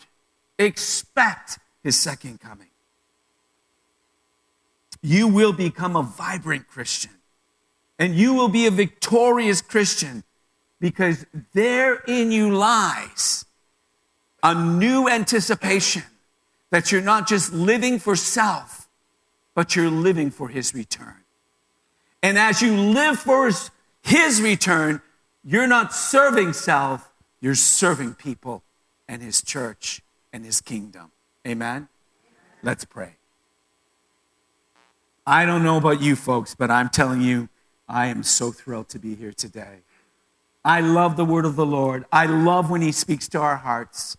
Expect 0.59 1.59
his 1.83 1.99
second 1.99 2.39
coming. 2.39 2.67
You 5.01 5.27
will 5.27 5.55
become 5.55 5.97
a 5.97 6.03
vibrant 6.03 6.69
Christian 6.69 7.13
and 7.99 8.15
you 8.15 8.35
will 8.35 8.49
be 8.49 8.67
a 8.67 8.71
victorious 8.71 9.63
Christian 9.63 10.23
because 10.81 11.25
there 11.55 12.03
in 12.07 12.31
you 12.31 12.55
lies 12.55 13.47
a 14.43 14.55
new 14.55 15.09
anticipation 15.09 16.03
that 16.69 16.93
you're 16.93 17.01
not 17.01 17.27
just 17.27 17.55
living 17.55 17.99
for 17.99 18.17
self, 18.17 18.87
but 19.55 19.75
you're 19.75 19.89
living 19.89 20.31
for 20.31 20.49
his 20.49 20.75
return. 20.75 21.25
And 22.23 22.37
as 22.37 22.61
you 22.61 22.77
live 22.77 23.19
for 23.19 23.47
his 23.47 23.71
return, 24.41 25.03
you're 25.45 25.67
not 25.67 25.95
serving 25.95 26.53
self, 26.53 27.11
you're 27.41 27.55
serving 27.55 28.15
people 28.15 28.63
and 29.09 29.23
his 29.23 29.43
church 29.43 30.03
and 30.33 30.45
his 30.45 30.61
kingdom. 30.61 31.11
Amen? 31.47 31.89
Let's 32.63 32.85
pray. 32.85 33.15
I 35.27 35.47
don't 35.47 35.63
know 35.63 35.77
about 35.77 36.01
you 36.01 36.17
folks, 36.17 36.55
but 36.55 36.71
I'm 36.71 36.89
telling 36.89 37.21
you, 37.21 37.49
I 37.89 38.07
am 38.07 38.23
so 38.23 38.53
thrilled 38.53 38.89
to 38.91 38.99
be 38.99 39.15
here 39.15 39.33
today. 39.33 39.79
I 40.65 40.81
love 40.81 41.17
the 41.17 41.25
word 41.25 41.45
of 41.45 41.57
the 41.57 41.67
Lord. 41.67 42.05
I 42.13 42.27
love 42.27 42.71
when 42.71 42.83
he 42.83 42.93
speaks 42.93 43.29
to 43.29 43.41
our 43.41 43.57
hearts. 43.57 44.17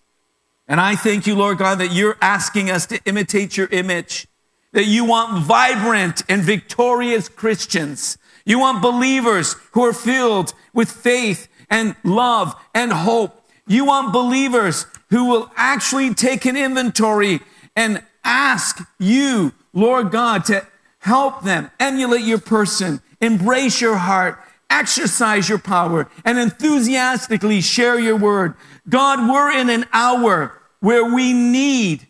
And 0.67 0.79
I 0.79 0.95
thank 0.95 1.27
you, 1.27 1.35
Lord 1.35 1.57
God, 1.57 1.79
that 1.79 1.91
you're 1.91 2.17
asking 2.21 2.71
us 2.71 2.85
to 2.87 2.99
imitate 3.05 3.57
your 3.57 3.67
image, 3.67 4.27
that 4.71 4.85
you 4.85 5.05
want 5.05 5.43
vibrant 5.43 6.23
and 6.29 6.41
victorious 6.41 7.29
Christians. 7.29 8.17
You 8.45 8.59
want 8.59 8.81
believers 8.81 9.55
who 9.71 9.83
are 9.83 9.93
filled 9.93 10.53
with 10.73 10.91
faith 10.91 11.47
and 11.69 11.95
love 12.03 12.55
and 12.73 12.91
hope. 12.91 13.45
You 13.67 13.85
want 13.85 14.13
believers 14.13 14.85
who 15.09 15.25
will 15.25 15.51
actually 15.55 16.13
take 16.13 16.45
an 16.45 16.57
inventory 16.57 17.41
and 17.75 18.03
ask 18.23 18.79
you, 18.99 19.53
Lord 19.73 20.11
God, 20.11 20.45
to 20.45 20.65
help 20.99 21.43
them 21.43 21.71
emulate 21.79 22.21
your 22.21 22.39
person, 22.39 23.01
embrace 23.19 23.81
your 23.81 23.97
heart, 23.97 24.39
exercise 24.69 25.49
your 25.49 25.59
power, 25.59 26.09
and 26.23 26.39
enthusiastically 26.39 27.61
share 27.61 27.99
your 27.99 28.15
word. 28.15 28.55
God, 28.87 29.29
we're 29.29 29.51
in 29.51 29.69
an 29.69 29.85
hour 29.93 30.59
where 30.79 31.13
we 31.13 31.33
need, 31.33 32.07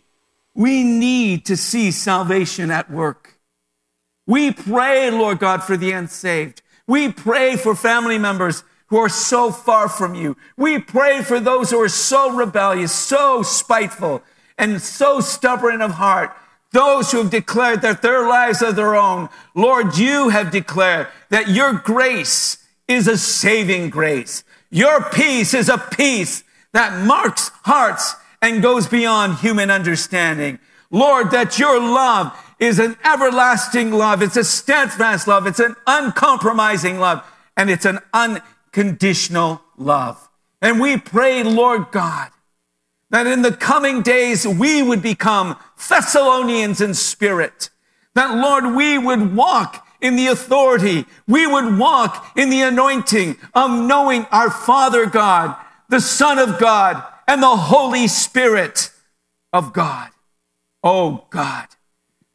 we 0.54 0.82
need 0.82 1.44
to 1.46 1.56
see 1.56 1.90
salvation 1.90 2.70
at 2.70 2.90
work. 2.90 3.21
We 4.26 4.52
pray, 4.52 5.10
Lord 5.10 5.38
God, 5.38 5.62
for 5.62 5.76
the 5.76 5.92
unsaved. 5.92 6.62
We 6.86 7.10
pray 7.12 7.56
for 7.56 7.74
family 7.74 8.18
members 8.18 8.64
who 8.86 8.98
are 8.98 9.08
so 9.08 9.50
far 9.50 9.88
from 9.88 10.14
you. 10.14 10.36
We 10.56 10.78
pray 10.78 11.22
for 11.22 11.40
those 11.40 11.70
who 11.70 11.80
are 11.80 11.88
so 11.88 12.30
rebellious, 12.30 12.92
so 12.92 13.42
spiteful, 13.42 14.22
and 14.58 14.82
so 14.82 15.20
stubborn 15.20 15.80
of 15.80 15.92
heart. 15.92 16.36
Those 16.72 17.10
who 17.10 17.18
have 17.18 17.30
declared 17.30 17.82
that 17.82 18.02
their 18.02 18.26
lives 18.26 18.62
are 18.62 18.72
their 18.72 18.94
own. 18.94 19.28
Lord, 19.54 19.96
you 19.96 20.28
have 20.30 20.50
declared 20.50 21.08
that 21.30 21.48
your 21.48 21.72
grace 21.72 22.58
is 22.88 23.08
a 23.08 23.18
saving 23.18 23.90
grace. 23.90 24.44
Your 24.70 25.02
peace 25.02 25.54
is 25.54 25.68
a 25.68 25.78
peace 25.78 26.44
that 26.72 27.06
marks 27.06 27.50
hearts 27.64 28.14
and 28.40 28.62
goes 28.62 28.86
beyond 28.86 29.38
human 29.38 29.70
understanding. 29.70 30.58
Lord, 30.90 31.30
that 31.30 31.58
your 31.58 31.80
love 31.80 32.36
is 32.62 32.78
an 32.78 32.96
everlasting 33.04 33.90
love. 33.90 34.22
It's 34.22 34.36
a 34.36 34.44
steadfast 34.44 35.26
love. 35.26 35.46
It's 35.48 35.58
an 35.58 35.74
uncompromising 35.86 37.00
love. 37.00 37.24
And 37.56 37.68
it's 37.68 37.84
an 37.84 37.98
unconditional 38.14 39.62
love. 39.76 40.28
And 40.60 40.80
we 40.80 40.96
pray, 40.96 41.42
Lord 41.42 41.90
God, 41.90 42.30
that 43.10 43.26
in 43.26 43.42
the 43.42 43.52
coming 43.52 44.00
days 44.00 44.46
we 44.46 44.80
would 44.80 45.02
become 45.02 45.56
Thessalonians 45.88 46.80
in 46.80 46.94
spirit. 46.94 47.68
That, 48.14 48.36
Lord, 48.36 48.76
we 48.76 48.96
would 48.96 49.34
walk 49.34 49.84
in 50.00 50.14
the 50.14 50.28
authority. 50.28 51.04
We 51.26 51.46
would 51.48 51.78
walk 51.78 52.32
in 52.36 52.48
the 52.48 52.62
anointing 52.62 53.38
of 53.54 53.70
knowing 53.70 54.26
our 54.30 54.50
Father 54.50 55.06
God, 55.06 55.56
the 55.88 56.00
Son 56.00 56.38
of 56.38 56.60
God, 56.60 57.02
and 57.26 57.42
the 57.42 57.56
Holy 57.56 58.06
Spirit 58.06 58.92
of 59.52 59.72
God. 59.72 60.10
Oh 60.84 61.26
God, 61.30 61.68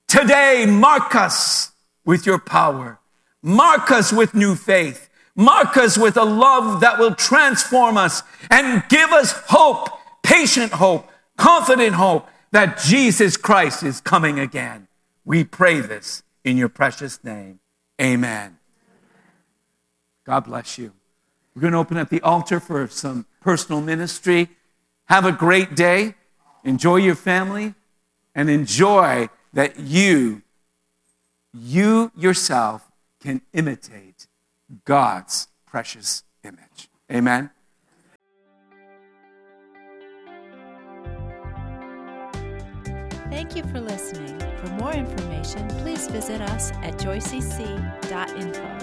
today 0.08 0.66
mark 0.68 1.16
us 1.16 1.72
with 2.06 2.26
your 2.26 2.40
power. 2.40 3.00
Mark 3.42 3.92
us 3.92 4.12
with 4.12 4.34
new 4.34 4.56
faith. 4.56 5.10
Mark 5.36 5.78
us 5.78 5.98
with 5.98 6.18
a 6.18 6.24
love 6.24 6.82
that 6.82 6.98
will 6.98 7.14
transform 7.14 7.98
us 7.98 8.24
and 8.50 8.84
give 8.90 9.12
us 9.12 9.34
hope, 9.48 9.90
patient 10.24 10.72
hope, 10.74 11.08
confident 11.38 11.96
hope 11.96 12.28
that 12.52 12.80
Jesus 12.80 13.38
Christ 13.38 13.84
is 13.84 14.02
coming 14.02 14.40
again. 14.40 14.88
We 15.24 15.44
pray 15.44 15.80
this 15.80 16.24
in 16.44 16.58
your 16.58 16.70
precious 16.70 17.24
name. 17.24 17.60
Amen. 18.02 18.58
God 20.26 20.46
bless 20.46 20.78
you. 20.78 20.94
We're 21.54 21.62
going 21.62 21.74
to 21.74 21.80
open 21.80 21.98
up 21.98 22.10
the 22.10 22.22
altar 22.22 22.60
for 22.60 22.88
some 22.88 23.26
personal 23.42 23.82
ministry. 23.82 24.50
Have 25.06 25.26
a 25.26 25.32
great 25.32 25.76
day. 25.76 26.16
Enjoy 26.64 26.98
your 26.98 27.16
family 27.16 27.76
and 28.36 28.50
enjoy 28.50 29.30
that 29.54 29.80
you, 29.80 30.42
you 31.54 32.12
yourself, 32.16 32.92
can 33.20 33.42
imitate 33.54 34.28
God's 34.86 35.48
precious 35.66 36.24
image. 36.44 36.90
Amen. 37.12 37.50
Thank 43.30 43.56
you 43.56 43.64
for 43.64 43.80
listening. 43.80 44.40
For 44.58 44.68
more 44.72 44.94
information, 44.94 45.68
please 45.80 46.08
visit 46.08 46.42
us 46.42 46.72
at 46.84 46.98
joycc.info. 46.98 48.77